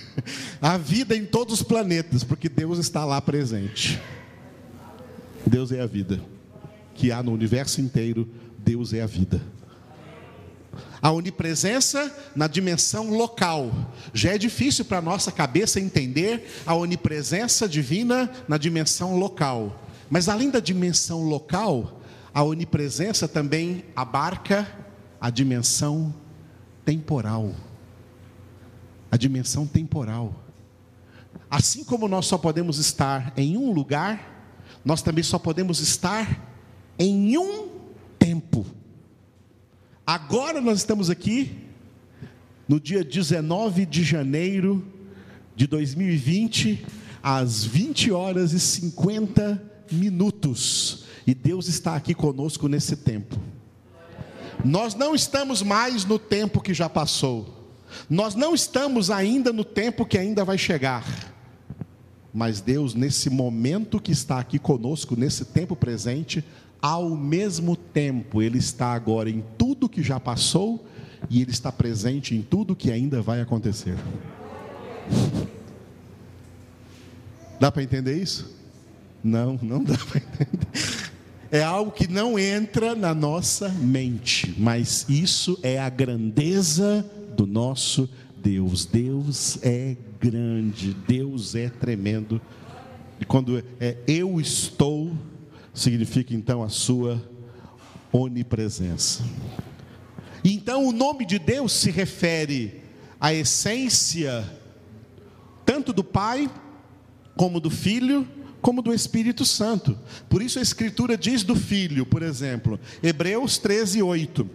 Há 0.60 0.76
vida 0.76 1.16
em 1.16 1.24
todos 1.24 1.54
os 1.54 1.62
planetas, 1.62 2.22
porque 2.22 2.48
Deus 2.48 2.78
está 2.78 3.04
lá 3.04 3.20
presente. 3.20 4.00
Deus 5.46 5.72
é 5.72 5.80
a 5.80 5.86
vida. 5.86 6.20
Que 6.94 7.10
há 7.10 7.22
no 7.22 7.32
universo 7.32 7.80
inteiro, 7.80 8.28
Deus 8.58 8.92
é 8.92 9.00
a 9.00 9.06
vida. 9.06 9.40
A 11.00 11.10
onipresença 11.10 12.14
na 12.36 12.46
dimensão 12.46 13.10
local. 13.10 13.72
Já 14.12 14.34
é 14.34 14.38
difícil 14.38 14.84
para 14.84 14.98
a 14.98 15.02
nossa 15.02 15.32
cabeça 15.32 15.80
entender 15.80 16.46
a 16.66 16.74
onipresença 16.74 17.66
divina 17.66 18.30
na 18.46 18.58
dimensão 18.58 19.18
local. 19.18 19.82
Mas 20.10 20.28
além 20.28 20.50
da 20.50 20.60
dimensão 20.60 21.22
local, 21.22 22.02
a 22.34 22.42
onipresença 22.42 23.26
também 23.26 23.84
abarca 23.96 24.68
a 25.18 25.30
dimensão 25.30 26.14
temporal. 26.84 27.54
A 29.10 29.16
dimensão 29.16 29.66
temporal. 29.66 30.34
Assim 31.50 31.84
como 31.84 32.08
nós 32.08 32.26
só 32.26 32.38
podemos 32.38 32.78
estar 32.78 33.32
em 33.36 33.56
um 33.56 33.72
lugar, 33.72 34.54
nós 34.84 35.02
também 35.02 35.24
só 35.24 35.38
podemos 35.38 35.80
estar 35.80 36.48
em 36.98 37.36
um 37.36 37.68
tempo. 38.18 38.66
Agora 40.06 40.60
nós 40.60 40.78
estamos 40.78 41.10
aqui, 41.10 41.56
no 42.68 42.80
dia 42.80 43.04
19 43.04 43.86
de 43.86 44.02
janeiro 44.04 44.84
de 45.56 45.66
2020, 45.66 46.86
às 47.22 47.64
20 47.64 48.12
horas 48.12 48.52
e 48.52 48.60
50 48.60 49.62
minutos, 49.90 51.04
e 51.26 51.34
Deus 51.34 51.68
está 51.68 51.96
aqui 51.96 52.14
conosco 52.14 52.68
nesse 52.68 52.96
tempo. 52.96 53.38
Nós 54.64 54.94
não 54.94 55.14
estamos 55.14 55.62
mais 55.62 56.04
no 56.04 56.18
tempo 56.18 56.60
que 56.60 56.72
já 56.74 56.88
passou, 56.88 57.59
nós 58.08 58.34
não 58.34 58.54
estamos 58.54 59.10
ainda 59.10 59.52
no 59.52 59.64
tempo 59.64 60.04
que 60.04 60.18
ainda 60.18 60.44
vai 60.44 60.58
chegar. 60.58 61.04
Mas 62.32 62.60
Deus, 62.60 62.94
nesse 62.94 63.28
momento 63.28 64.00
que 64.00 64.12
está 64.12 64.38
aqui 64.38 64.58
conosco, 64.58 65.16
nesse 65.16 65.44
tempo 65.44 65.74
presente, 65.74 66.44
ao 66.80 67.10
mesmo 67.10 67.76
tempo, 67.76 68.40
Ele 68.40 68.58
está 68.58 68.92
agora 68.92 69.28
em 69.28 69.44
tudo 69.58 69.88
que 69.88 70.02
já 70.02 70.20
passou 70.20 70.86
e 71.28 71.42
Ele 71.42 71.50
está 71.50 71.70
presente 71.72 72.34
em 72.34 72.42
tudo 72.42 72.76
que 72.76 72.90
ainda 72.90 73.20
vai 73.20 73.40
acontecer. 73.40 73.96
Dá 77.58 77.70
para 77.70 77.82
entender 77.82 78.16
isso? 78.16 78.56
Não, 79.22 79.58
não 79.60 79.82
dá 79.84 79.98
para 79.98 80.18
entender. 80.18 81.10
É 81.52 81.62
algo 81.62 81.90
que 81.90 82.06
não 82.06 82.38
entra 82.38 82.94
na 82.94 83.12
nossa 83.12 83.68
mente, 83.68 84.54
mas 84.56 85.04
isso 85.08 85.58
é 85.64 85.80
a 85.80 85.90
grandeza 85.90 87.04
do 87.36 87.46
nosso 87.46 88.08
Deus. 88.36 88.84
Deus 88.84 89.58
é 89.62 89.96
grande, 90.20 90.94
Deus 91.06 91.54
é 91.54 91.68
tremendo. 91.68 92.40
E 93.20 93.24
quando 93.24 93.62
é 93.78 93.96
eu 94.06 94.40
estou, 94.40 95.12
significa 95.74 96.34
então 96.34 96.62
a 96.62 96.68
sua 96.68 97.22
onipresença. 98.12 99.22
Então 100.44 100.86
o 100.86 100.92
nome 100.92 101.26
de 101.26 101.38
Deus 101.38 101.72
se 101.72 101.90
refere 101.90 102.82
à 103.20 103.32
essência 103.32 104.44
tanto 105.64 105.92
do 105.92 106.02
Pai 106.02 106.50
como 107.36 107.60
do 107.60 107.70
Filho, 107.70 108.26
como 108.60 108.82
do 108.82 108.92
Espírito 108.92 109.44
Santo. 109.44 109.96
Por 110.28 110.42
isso 110.42 110.58
a 110.58 110.62
Escritura 110.62 111.16
diz 111.16 111.42
do 111.42 111.54
Filho, 111.54 112.04
por 112.04 112.22
exemplo, 112.22 112.78
Hebreus 113.02 113.58
13, 113.58 114.02
8. 114.02 114.50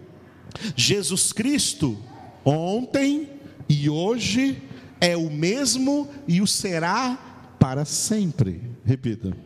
Jesus 0.74 1.32
Cristo, 1.32 1.98
ontem 2.46 3.28
e 3.68 3.90
hoje 3.90 4.62
é 5.00 5.16
o 5.16 5.28
mesmo 5.28 6.08
e 6.28 6.40
o 6.40 6.46
será 6.46 7.18
para 7.58 7.84
sempre. 7.84 8.62
Repita. 8.84 9.36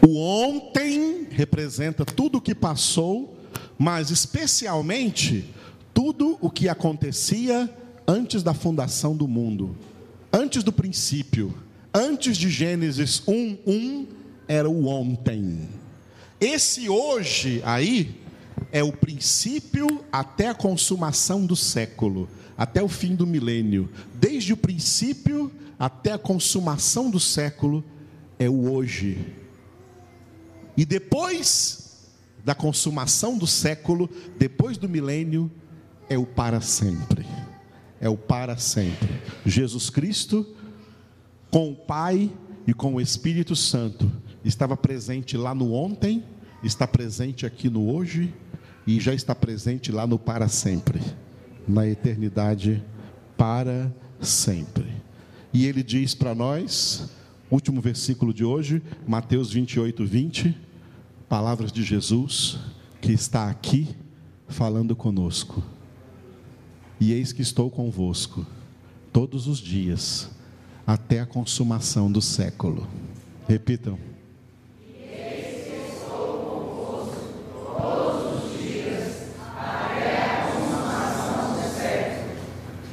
O 0.00 0.18
ontem 0.18 1.28
representa 1.30 2.04
tudo 2.04 2.38
o 2.38 2.40
que 2.40 2.54
passou, 2.54 3.36
mas 3.78 4.10
especialmente 4.10 5.44
tudo 5.92 6.38
o 6.40 6.50
que 6.50 6.68
acontecia 6.68 7.70
antes 8.06 8.42
da 8.42 8.54
fundação 8.54 9.16
do 9.16 9.28
mundo, 9.28 9.76
antes 10.32 10.62
do 10.62 10.72
princípio, 10.72 11.54
antes 11.94 12.36
de 12.36 12.50
Gênesis 12.50 13.22
1, 13.26 13.58
1 13.66 14.21
era 14.48 14.68
o 14.68 14.86
ontem. 14.86 15.68
Esse 16.40 16.88
hoje 16.88 17.62
aí 17.64 18.20
é 18.70 18.82
o 18.82 18.92
princípio 18.92 20.04
até 20.10 20.48
a 20.48 20.54
consumação 20.54 21.46
do 21.46 21.54
século, 21.54 22.28
até 22.56 22.82
o 22.82 22.88
fim 22.88 23.14
do 23.14 23.26
milênio. 23.26 23.88
Desde 24.14 24.52
o 24.52 24.56
princípio 24.56 25.52
até 25.78 26.12
a 26.12 26.18
consumação 26.18 27.10
do 27.10 27.20
século 27.20 27.84
é 28.38 28.48
o 28.48 28.70
hoje. 28.70 29.18
E 30.76 30.84
depois 30.84 31.82
da 32.44 32.54
consumação 32.54 33.38
do 33.38 33.46
século, 33.46 34.10
depois 34.38 34.76
do 34.76 34.88
milênio, 34.88 35.50
é 36.08 36.18
o 36.18 36.26
para 36.26 36.60
sempre. 36.60 37.26
É 38.00 38.08
o 38.08 38.16
para 38.16 38.56
sempre. 38.56 39.08
Jesus 39.46 39.90
Cristo, 39.90 40.46
com 41.50 41.70
o 41.70 41.76
Pai 41.76 42.30
e 42.66 42.74
com 42.74 42.94
o 42.94 43.00
Espírito 43.00 43.54
Santo, 43.54 44.10
estava 44.44 44.76
presente 44.76 45.36
lá 45.36 45.54
no 45.54 45.72
ontem, 45.72 46.24
está 46.62 46.86
presente 46.86 47.46
aqui 47.46 47.68
no 47.68 47.92
hoje 47.92 48.32
e 48.86 48.98
já 49.00 49.14
está 49.14 49.34
presente 49.34 49.92
lá 49.92 50.06
no 50.06 50.18
para 50.18 50.48
sempre, 50.48 51.00
na 51.66 51.86
eternidade 51.86 52.82
para 53.36 53.92
sempre. 54.20 54.86
E 55.52 55.66
ele 55.66 55.82
diz 55.82 56.14
para 56.14 56.34
nós, 56.34 57.10
último 57.50 57.80
versículo 57.80 58.32
de 58.32 58.44
hoje, 58.44 58.82
Mateus 59.06 59.52
28, 59.52 60.04
20, 60.04 60.56
palavras 61.28 61.70
de 61.70 61.82
Jesus, 61.82 62.58
que 63.00 63.12
está 63.12 63.48
aqui 63.48 63.94
falando 64.48 64.94
conosco. 64.96 65.62
E 67.00 67.12
eis 67.12 67.32
que 67.32 67.42
estou 67.42 67.70
convosco 67.70 68.46
todos 69.12 69.46
os 69.46 69.58
dias, 69.58 70.30
até 70.86 71.20
a 71.20 71.26
consumação 71.26 72.10
do 72.10 72.22
século. 72.22 72.86
Repitam. 73.48 74.11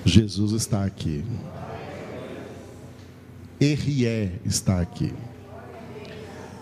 Jesus 0.10 0.54
está 0.54 0.84
aqui. 0.84 1.24
Errié 3.62 4.40
está 4.44 4.82
aqui. 4.82 5.14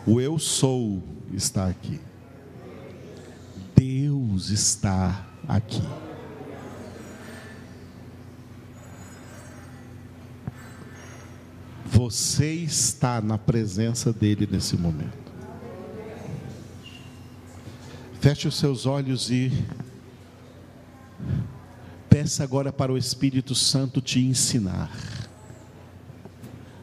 O 0.05 0.19
eu 0.19 0.37
sou 0.37 1.01
está 1.31 1.65
aqui. 1.67 1.97
Deus 3.73 4.49
está 4.49 5.25
aqui. 5.47 5.81
Você 11.85 12.53
está 12.53 13.21
na 13.21 13.37
presença 13.37 14.11
dele 14.11 14.45
nesse 14.51 14.75
momento. 14.75 15.31
Feche 18.19 18.47
os 18.49 18.57
seus 18.57 18.85
olhos 18.85 19.31
e 19.31 19.51
Peça 22.19 22.43
agora 22.43 22.73
para 22.73 22.91
o 22.91 22.97
Espírito 22.97 23.53
Santo 23.53 24.01
te 24.01 24.19
ensinar 24.19 24.91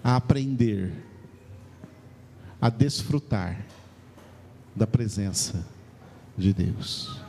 a 0.00 0.14
aprender, 0.14 0.92
a 2.60 2.70
desfrutar 2.70 3.66
da 4.76 4.86
presença 4.86 5.66
de 6.38 6.52
Deus. 6.52 7.20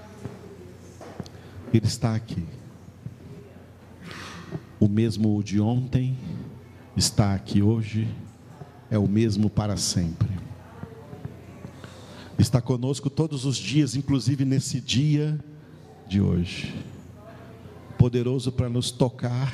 Ele 1.73 1.87
está 1.87 2.13
aqui. 2.13 2.45
O 4.79 4.87
mesmo 4.87 5.41
de 5.41 5.59
ontem 5.59 6.15
está 6.95 7.33
aqui 7.33 7.63
hoje, 7.63 8.07
é 8.91 8.99
o 8.99 9.07
mesmo 9.07 9.49
para 9.49 9.77
sempre. 9.77 10.29
Está 12.37 12.61
conosco 12.61 13.09
todos 13.09 13.45
os 13.45 13.57
dias, 13.57 13.95
inclusive 13.95 14.45
nesse 14.45 14.79
dia 14.79 15.43
de 16.07 16.21
hoje 16.21 16.71
poderoso 18.05 18.51
para 18.51 18.69
nos 18.69 18.91
tocar, 18.91 19.51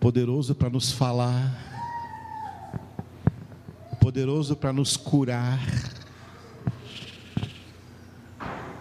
poderoso 0.00 0.54
para 0.54 0.70
nos 0.70 0.90
falar, 0.90 1.54
poderoso 4.00 4.56
para 4.56 4.72
nos 4.72 4.96
curar, 4.96 5.60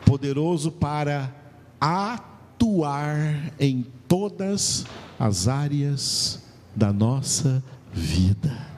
poderoso 0.06 0.72
para 0.72 1.36
atuar 1.78 3.52
em 3.60 3.86
todas 4.08 4.86
as 5.20 5.50
áreas 5.50 6.42
da 6.74 6.94
nossa 6.94 7.62
vida. 7.92 8.69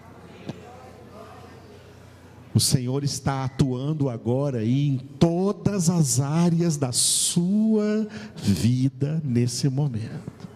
O 2.53 2.59
Senhor 2.59 3.03
está 3.03 3.45
atuando 3.45 4.09
agora 4.09 4.65
em 4.65 4.97
todas 5.19 5.89
as 5.89 6.19
áreas 6.19 6.75
da 6.75 6.91
sua 6.91 8.07
vida 8.35 9.21
nesse 9.23 9.69
momento. 9.69 10.49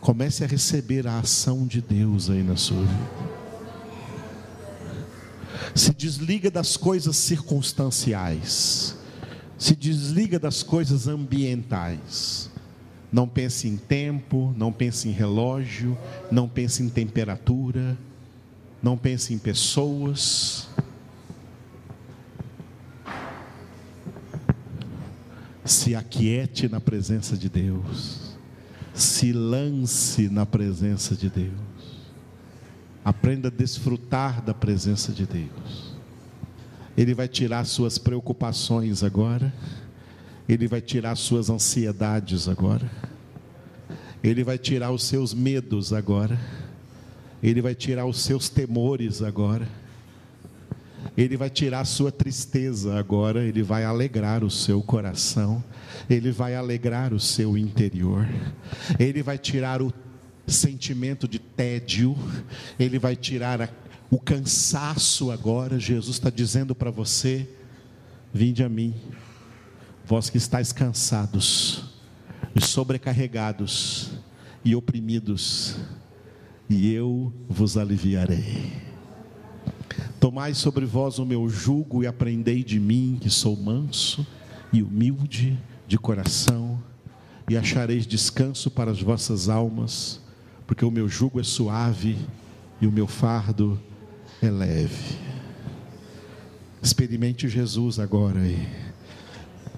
Comece 0.00 0.44
a 0.44 0.46
receber 0.46 1.06
a 1.06 1.18
ação 1.18 1.66
de 1.66 1.80
Deus 1.80 2.28
aí 2.28 2.42
na 2.42 2.56
sua 2.56 2.82
vida. 2.82 3.36
Se 5.74 5.94
desliga 5.94 6.50
das 6.50 6.76
coisas 6.76 7.16
circunstanciais. 7.16 8.96
Se 9.58 9.74
desliga 9.74 10.38
das 10.38 10.62
coisas 10.62 11.08
ambientais. 11.08 12.50
Não 13.10 13.26
pense 13.26 13.66
em 13.66 13.78
tempo, 13.78 14.52
não 14.56 14.70
pense 14.70 15.08
em 15.08 15.12
relógio, 15.12 15.96
não 16.30 16.46
pense 16.46 16.82
em 16.82 16.88
temperatura 16.90 17.96
não 18.82 18.96
pense 18.96 19.32
em 19.32 19.38
pessoas. 19.38 20.68
Se 25.64 25.94
aquiete 25.94 26.68
na 26.68 26.80
presença 26.80 27.36
de 27.36 27.48
Deus. 27.48 28.36
Se 28.94 29.32
lance 29.32 30.28
na 30.28 30.46
presença 30.46 31.14
de 31.14 31.28
Deus. 31.28 31.52
Aprenda 33.04 33.48
a 33.48 33.50
desfrutar 33.50 34.42
da 34.42 34.54
presença 34.54 35.12
de 35.12 35.26
Deus. 35.26 35.96
Ele 36.96 37.14
vai 37.14 37.28
tirar 37.28 37.64
suas 37.66 37.98
preocupações 37.98 39.02
agora. 39.02 39.52
Ele 40.48 40.66
vai 40.66 40.80
tirar 40.80 41.16
suas 41.16 41.50
ansiedades 41.50 42.48
agora. 42.48 42.90
Ele 44.22 44.42
vai 44.42 44.58
tirar 44.58 44.90
os 44.90 45.04
seus 45.04 45.34
medos 45.34 45.92
agora. 45.92 46.38
Ele 47.42 47.60
vai 47.60 47.74
tirar 47.74 48.06
os 48.06 48.20
seus 48.22 48.48
temores 48.48 49.22
agora. 49.22 49.68
Ele 51.16 51.36
vai 51.36 51.48
tirar 51.48 51.80
a 51.80 51.84
sua 51.84 52.12
tristeza 52.12 52.98
agora, 52.98 53.42
ele 53.42 53.62
vai 53.62 53.84
alegrar 53.84 54.44
o 54.44 54.50
seu 54.50 54.82
coração, 54.82 55.64
ele 56.10 56.30
vai 56.30 56.54
alegrar 56.54 57.14
o 57.14 57.20
seu 57.20 57.56
interior, 57.56 58.28
ele 58.98 59.22
vai 59.22 59.38
tirar 59.38 59.80
o 59.80 59.92
sentimento 60.46 61.26
de 61.26 61.38
tédio, 61.38 62.16
ele 62.78 62.98
vai 62.98 63.16
tirar 63.16 63.62
a, 63.62 63.68
o 64.10 64.20
cansaço 64.20 65.30
agora. 65.30 65.78
Jesus 65.78 66.16
está 66.16 66.28
dizendo 66.28 66.74
para 66.74 66.90
você: 66.90 67.48
vinde 68.32 68.62
a 68.62 68.68
mim, 68.68 68.94
vós 70.04 70.28
que 70.28 70.36
estáis 70.36 70.70
cansados, 70.70 71.84
sobrecarregados 72.60 74.10
e 74.62 74.76
oprimidos, 74.76 75.76
e 76.68 76.92
eu 76.92 77.32
vos 77.48 77.76
aliviarei. 77.76 78.72
Tomai 80.18 80.54
sobre 80.54 80.84
vós 80.84 81.18
o 81.18 81.26
meu 81.26 81.48
jugo 81.48 82.02
e 82.02 82.06
aprendei 82.06 82.64
de 82.64 82.80
mim, 82.80 83.18
que 83.20 83.30
sou 83.30 83.56
manso 83.56 84.26
e 84.72 84.82
humilde 84.82 85.58
de 85.86 85.98
coração, 85.98 86.82
e 87.48 87.56
achareis 87.56 88.06
descanso 88.06 88.70
para 88.70 88.90
as 88.90 89.00
vossas 89.00 89.48
almas, 89.48 90.20
porque 90.66 90.84
o 90.84 90.90
meu 90.90 91.08
jugo 91.08 91.38
é 91.38 91.44
suave 91.44 92.16
e 92.80 92.86
o 92.86 92.92
meu 92.92 93.06
fardo 93.06 93.80
é 94.42 94.50
leve. 94.50 95.16
Experimente 96.82 97.48
Jesus 97.48 97.98
agora 97.98 98.40
aí. 98.40 98.85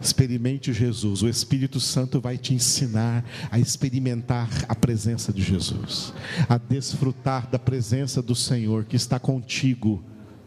Experimente 0.00 0.72
Jesus, 0.72 1.22
o 1.22 1.28
Espírito 1.28 1.80
Santo 1.80 2.20
vai 2.20 2.38
te 2.38 2.54
ensinar 2.54 3.24
a 3.50 3.58
experimentar 3.58 4.48
a 4.68 4.74
presença 4.74 5.32
de 5.32 5.42
Jesus, 5.42 6.12
a 6.48 6.56
desfrutar 6.56 7.48
da 7.50 7.58
presença 7.58 8.22
do 8.22 8.34
Senhor 8.34 8.84
que 8.84 8.96
está 8.96 9.18
contigo 9.18 10.02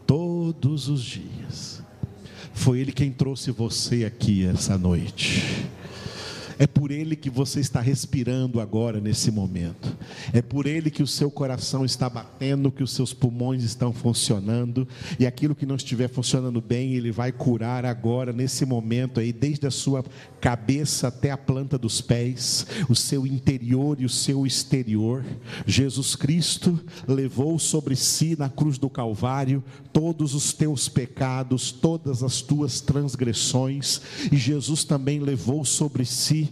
todos 0.06 0.88
os 0.88 1.02
dias. 1.02 1.82
Foi 2.54 2.80
Ele 2.80 2.92
quem 2.92 3.12
trouxe 3.12 3.50
você 3.50 4.04
aqui 4.04 4.44
essa 4.46 4.76
noite. 4.76 5.66
É 6.62 6.66
por 6.68 6.92
Ele 6.92 7.16
que 7.16 7.28
você 7.28 7.58
está 7.58 7.80
respirando 7.80 8.60
agora, 8.60 9.00
nesse 9.00 9.32
momento. 9.32 9.96
É 10.32 10.40
por 10.40 10.64
Ele 10.64 10.92
que 10.92 11.02
o 11.02 11.08
seu 11.08 11.28
coração 11.28 11.84
está 11.84 12.08
batendo, 12.08 12.70
que 12.70 12.84
os 12.84 12.92
seus 12.92 13.12
pulmões 13.12 13.64
estão 13.64 13.92
funcionando. 13.92 14.86
E 15.18 15.26
aquilo 15.26 15.56
que 15.56 15.66
não 15.66 15.74
estiver 15.74 16.06
funcionando 16.06 16.60
bem, 16.60 16.94
Ele 16.94 17.10
vai 17.10 17.32
curar 17.32 17.84
agora, 17.84 18.32
nesse 18.32 18.64
momento 18.64 19.18
aí, 19.18 19.32
desde 19.32 19.66
a 19.66 19.72
sua 19.72 20.04
cabeça 20.40 21.08
até 21.08 21.32
a 21.32 21.36
planta 21.36 21.76
dos 21.76 22.00
pés, 22.00 22.64
o 22.88 22.94
seu 22.94 23.26
interior 23.26 24.00
e 24.00 24.04
o 24.04 24.08
seu 24.08 24.46
exterior. 24.46 25.24
Jesus 25.66 26.14
Cristo 26.14 26.78
levou 27.08 27.58
sobre 27.58 27.96
si 27.96 28.36
na 28.38 28.48
cruz 28.48 28.78
do 28.78 28.88
Calvário 28.88 29.64
todos 29.92 30.32
os 30.32 30.52
teus 30.52 30.88
pecados, 30.88 31.72
todas 31.72 32.22
as 32.22 32.40
tuas 32.40 32.80
transgressões. 32.80 34.00
E 34.30 34.36
Jesus 34.36 34.84
também 34.84 35.18
levou 35.18 35.64
sobre 35.64 36.04
si 36.04 36.51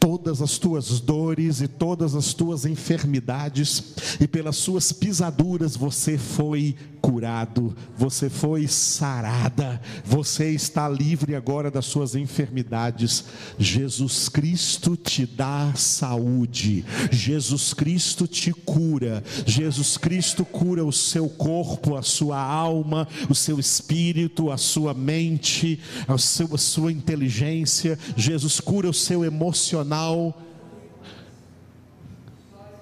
todas 0.00 0.40
as 0.40 0.56
tuas 0.56 0.98
dores 0.98 1.60
e 1.60 1.68
todas 1.68 2.14
as 2.14 2.32
tuas 2.32 2.64
enfermidades, 2.64 3.84
e 4.18 4.26
pelas 4.26 4.56
suas 4.56 4.90
pisaduras 4.92 5.76
você 5.76 6.16
foi 6.16 6.74
curado, 7.02 7.74
você 7.96 8.28
foi 8.30 8.66
sarada, 8.66 9.80
você 10.04 10.50
está 10.50 10.88
livre 10.88 11.34
agora 11.34 11.70
das 11.70 11.86
suas 11.86 12.14
enfermidades. 12.14 13.24
Jesus 13.58 14.28
Cristo 14.28 14.96
te 14.96 15.26
dá 15.26 15.72
saúde, 15.74 16.84
Jesus 17.10 17.74
Cristo 17.74 18.26
te 18.26 18.52
cura, 18.52 19.22
Jesus 19.46 19.98
Cristo 19.98 20.44
cura 20.44 20.84
o 20.84 20.92
seu 20.92 21.28
corpo, 21.28 21.96
a 21.96 22.02
sua 22.02 22.40
alma, 22.40 23.06
o 23.28 23.34
seu 23.34 23.58
espírito, 23.58 24.50
a 24.50 24.56
sua 24.56 24.94
mente, 24.94 25.78
a, 26.08 26.16
seu, 26.16 26.54
a 26.54 26.58
sua 26.58 26.90
inteligência, 26.90 27.98
Jesus 28.16 28.60
cura 28.60 28.88
o 28.88 28.94
seu 28.94 29.24
emocional 29.24 29.89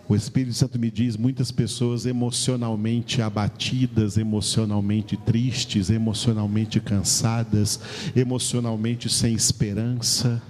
o 0.09 0.17
Espírito 0.17 0.55
Santo 0.55 0.79
me 0.79 0.91
diz 0.91 1.19
muitas 1.19 1.53
pessoas 1.53 2.07
emocionalmente 2.07 3.21
abatidas, 3.21 4.17
emocionalmente 4.17 5.19
tristes, 5.19 5.91
emocionalmente 5.91 6.81
cansadas, 6.81 7.79
emocionalmente 8.17 9.11
sem 9.11 9.35
esperança. 9.35 10.43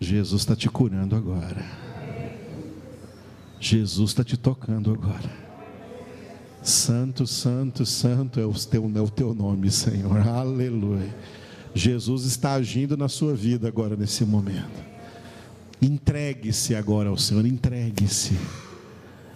Jesus 0.00 0.42
está 0.42 0.56
te 0.56 0.68
curando 0.68 1.14
agora. 1.14 1.64
Jesus 3.60 4.10
está 4.10 4.24
te 4.24 4.36
tocando 4.36 4.92
agora. 4.92 5.30
Santo, 6.60 7.24
santo, 7.24 7.86
santo 7.86 8.40
é 8.40 8.44
o, 8.46 8.52
teu, 8.52 8.90
é 8.96 9.00
o 9.00 9.08
teu 9.08 9.32
nome, 9.32 9.70
Senhor. 9.70 10.26
Aleluia. 10.26 11.14
Jesus 11.74 12.24
está 12.24 12.54
agindo 12.54 12.96
na 12.96 13.08
sua 13.08 13.34
vida 13.34 13.66
agora, 13.66 13.96
nesse 13.96 14.24
momento. 14.24 14.84
Entregue-se 15.82 16.74
agora 16.74 17.08
ao 17.08 17.18
Senhor, 17.18 17.44
entregue-se. 17.44 18.38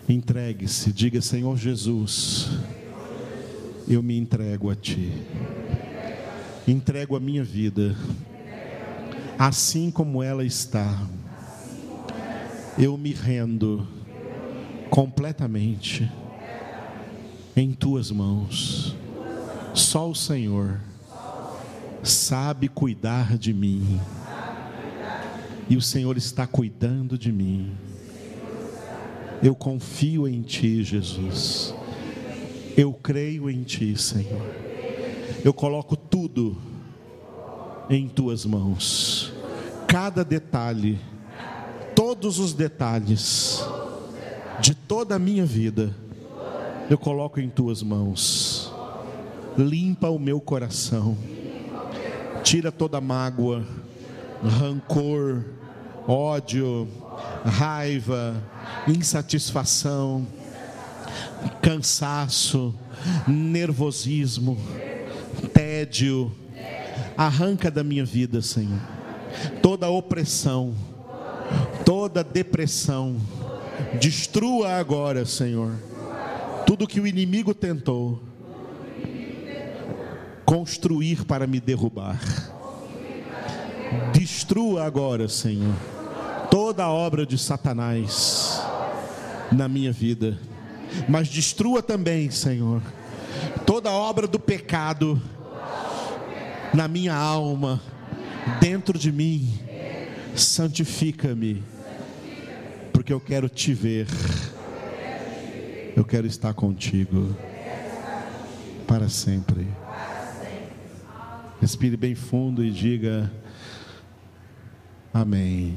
Entregue-se, 0.08 0.92
diga: 0.92 1.20
Senhor 1.20 1.56
Jesus, 1.58 2.48
eu 3.88 4.02
me 4.02 4.16
entrego 4.16 4.70
a 4.70 4.76
Ti. 4.76 5.12
Entrego 6.66 7.16
a 7.16 7.20
minha 7.20 7.42
vida, 7.42 7.96
assim 9.38 9.90
como 9.90 10.22
ela 10.22 10.44
está. 10.44 11.06
Eu 12.78 12.96
me 12.96 13.12
rendo 13.12 13.86
completamente 14.88 16.10
em 17.56 17.72
Tuas 17.72 18.10
mãos. 18.10 18.94
Só 19.74 20.08
o 20.08 20.14
Senhor 20.14 20.80
sabe 22.02 22.68
cuidar 22.68 23.36
de 23.36 23.52
mim 23.52 24.00
e 25.68 25.76
o 25.76 25.82
Senhor 25.82 26.16
está 26.16 26.46
cuidando 26.46 27.18
de 27.18 27.30
mim. 27.30 27.72
Eu 29.42 29.54
confio 29.54 30.26
em 30.26 30.40
Ti, 30.40 30.82
Jesus. 30.82 31.74
Eu 32.76 32.92
creio 32.92 33.50
em 33.50 33.62
Ti, 33.62 33.96
Senhor. 33.96 34.46
Eu 35.44 35.52
coloco 35.52 35.94
tudo 35.94 36.56
em 37.90 38.08
Tuas 38.08 38.46
mãos. 38.46 39.32
Cada 39.86 40.24
detalhe, 40.24 40.98
todos 41.94 42.38
os 42.38 42.54
detalhes 42.54 43.62
de 44.60 44.74
toda 44.74 45.14
a 45.16 45.18
minha 45.18 45.44
vida, 45.44 45.94
eu 46.88 46.96
coloco 46.96 47.38
em 47.40 47.48
Tuas 47.48 47.82
mãos. 47.82 48.72
Limpa 49.56 50.08
o 50.08 50.18
meu 50.18 50.40
coração. 50.40 51.16
Tira 52.48 52.72
toda 52.72 52.98
mágoa 52.98 53.62
rancor, 54.42 55.44
ódio, 56.06 56.88
raiva, 57.44 58.42
insatisfação, 58.86 60.26
cansaço, 61.60 62.74
nervosismo, 63.26 64.56
tédio. 65.52 66.32
Arranca 67.18 67.70
da 67.70 67.84
minha 67.84 68.06
vida, 68.06 68.40
Senhor, 68.40 68.80
toda 69.60 69.90
opressão, 69.90 70.74
toda 71.84 72.24
depressão. 72.24 73.20
Destrua 74.00 74.70
agora, 74.70 75.26
Senhor, 75.26 75.74
tudo 76.64 76.86
que 76.86 76.98
o 76.98 77.06
inimigo 77.06 77.52
tentou 77.52 78.22
construir 80.48 81.26
para 81.26 81.46
me 81.46 81.60
derrubar. 81.60 82.18
Destrua 84.14 84.86
agora, 84.86 85.28
Senhor, 85.28 85.74
toda 86.50 86.84
a 86.84 86.90
obra 86.90 87.26
de 87.26 87.36
Satanás 87.36 88.58
na 89.52 89.68
minha 89.68 89.92
vida. 89.92 90.38
Mas 91.06 91.28
destrua 91.28 91.82
também, 91.82 92.30
Senhor, 92.30 92.80
toda 93.66 93.90
a 93.90 93.92
obra 93.92 94.26
do 94.26 94.40
pecado 94.40 95.20
na 96.72 96.88
minha 96.88 97.14
alma, 97.14 97.78
dentro 98.58 98.98
de 98.98 99.12
mim. 99.12 99.52
Santifica-me, 100.34 101.62
porque 102.90 103.12
eu 103.12 103.20
quero 103.20 103.50
te 103.50 103.74
ver. 103.74 104.06
Eu 105.94 106.06
quero 106.06 106.26
estar 106.26 106.54
contigo 106.54 107.36
para 108.86 109.10
sempre. 109.10 109.66
Respire 111.60 111.96
bem 111.96 112.14
fundo 112.14 112.64
e 112.64 112.70
diga: 112.70 113.30
Amém. 115.12 115.76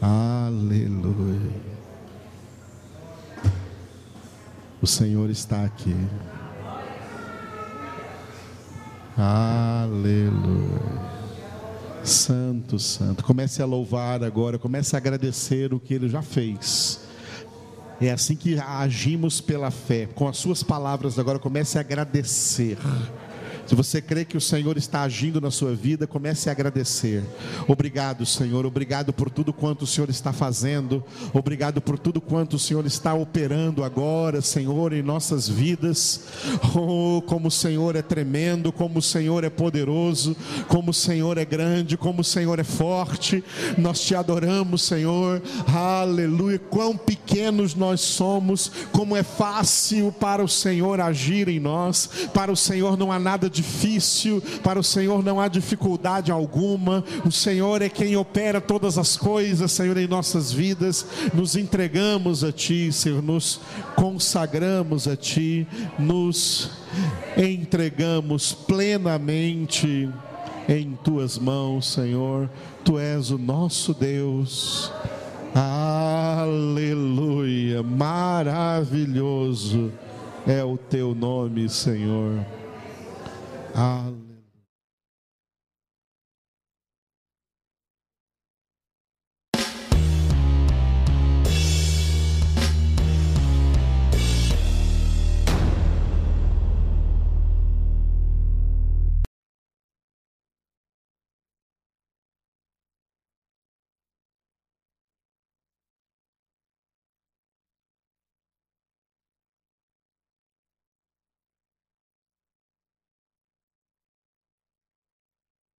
Aleluia. 0.00 1.50
O 4.82 4.86
Senhor 4.86 5.30
está 5.30 5.64
aqui. 5.64 5.96
Aleluia. 9.16 10.34
Santo, 12.02 12.78
santo. 12.78 13.24
Comece 13.24 13.62
a 13.62 13.66
louvar 13.66 14.22
agora, 14.22 14.58
comece 14.58 14.94
a 14.94 14.98
agradecer 14.98 15.72
o 15.72 15.80
que 15.80 15.94
ele 15.94 16.08
já 16.08 16.20
fez. 16.20 17.03
É 18.06 18.12
assim 18.12 18.36
que 18.36 18.58
agimos 18.58 19.40
pela 19.40 19.70
fé. 19.70 20.06
Com 20.14 20.28
as 20.28 20.36
suas 20.36 20.62
palavras 20.62 21.18
agora 21.18 21.38
comece 21.38 21.78
a 21.78 21.80
agradecer. 21.80 22.78
Se 23.66 23.74
você 23.74 24.02
crê 24.02 24.24
que 24.24 24.36
o 24.36 24.40
Senhor 24.40 24.76
está 24.76 25.02
agindo 25.02 25.40
na 25.40 25.50
sua 25.50 25.74
vida, 25.74 26.06
comece 26.06 26.48
a 26.48 26.52
agradecer. 26.52 27.22
Obrigado, 27.66 28.26
Senhor. 28.26 28.66
Obrigado 28.66 29.12
por 29.12 29.30
tudo 29.30 29.52
quanto 29.52 29.82
o 29.82 29.86
Senhor 29.86 30.10
está 30.10 30.32
fazendo. 30.32 31.02
Obrigado 31.32 31.80
por 31.80 31.98
tudo 31.98 32.20
quanto 32.20 32.56
o 32.56 32.58
Senhor 32.58 32.84
está 32.84 33.14
operando 33.14 33.82
agora, 33.82 34.42
Senhor, 34.42 34.92
em 34.92 35.02
nossas 35.02 35.48
vidas. 35.48 36.24
Oh, 36.74 37.22
como 37.22 37.48
o 37.48 37.50
Senhor 37.50 37.96
é 37.96 38.02
tremendo, 38.02 38.70
como 38.70 38.98
o 38.98 39.02
Senhor 39.02 39.44
é 39.44 39.50
poderoso, 39.50 40.36
como 40.68 40.90
o 40.90 40.94
Senhor 40.94 41.38
é 41.38 41.44
grande, 41.44 41.96
como 41.96 42.20
o 42.20 42.24
Senhor 42.24 42.58
é 42.58 42.64
forte. 42.64 43.42
Nós 43.78 44.00
te 44.00 44.14
adoramos, 44.14 44.82
Senhor. 44.82 45.42
Aleluia. 45.66 46.58
Quão 46.58 46.96
pequenos 46.96 47.74
nós 47.74 48.02
somos, 48.02 48.70
como 48.92 49.16
é 49.16 49.22
fácil 49.22 50.12
para 50.12 50.44
o 50.44 50.48
Senhor 50.48 51.00
agir 51.00 51.48
em 51.48 51.58
nós. 51.58 52.10
Para 52.34 52.52
o 52.52 52.56
Senhor 52.56 52.98
não 52.98 53.10
há 53.10 53.18
nada 53.18 53.53
difícil, 53.54 54.42
para 54.62 54.78
o 54.78 54.84
Senhor 54.84 55.22
não 55.22 55.40
há 55.40 55.48
dificuldade 55.48 56.30
alguma. 56.32 57.04
O 57.24 57.30
Senhor 57.30 57.80
é 57.80 57.88
quem 57.88 58.16
opera 58.16 58.60
todas 58.60 58.98
as 58.98 59.16
coisas, 59.16 59.72
Senhor, 59.72 59.96
em 59.96 60.06
nossas 60.06 60.52
vidas. 60.52 61.06
Nos 61.32 61.56
entregamos 61.56 62.42
a 62.44 62.52
Ti, 62.52 62.92
Senhor, 62.92 63.22
nos 63.22 63.60
consagramos 63.94 65.06
a 65.08 65.16
Ti, 65.16 65.66
nos 65.98 66.70
entregamos 67.36 68.52
plenamente 68.52 70.10
em 70.68 70.98
Tuas 71.02 71.38
mãos, 71.38 71.92
Senhor. 71.92 72.50
Tu 72.84 72.98
és 72.98 73.30
o 73.30 73.38
nosso 73.38 73.94
Deus. 73.94 74.92
Aleluia, 75.54 77.00
maravilhoso 77.82 79.54
é 80.46 80.62
o 80.62 80.76
teu 80.76 81.14
nome, 81.14 81.68
Senhor. 81.68 82.44
Aleluia. 83.74 84.23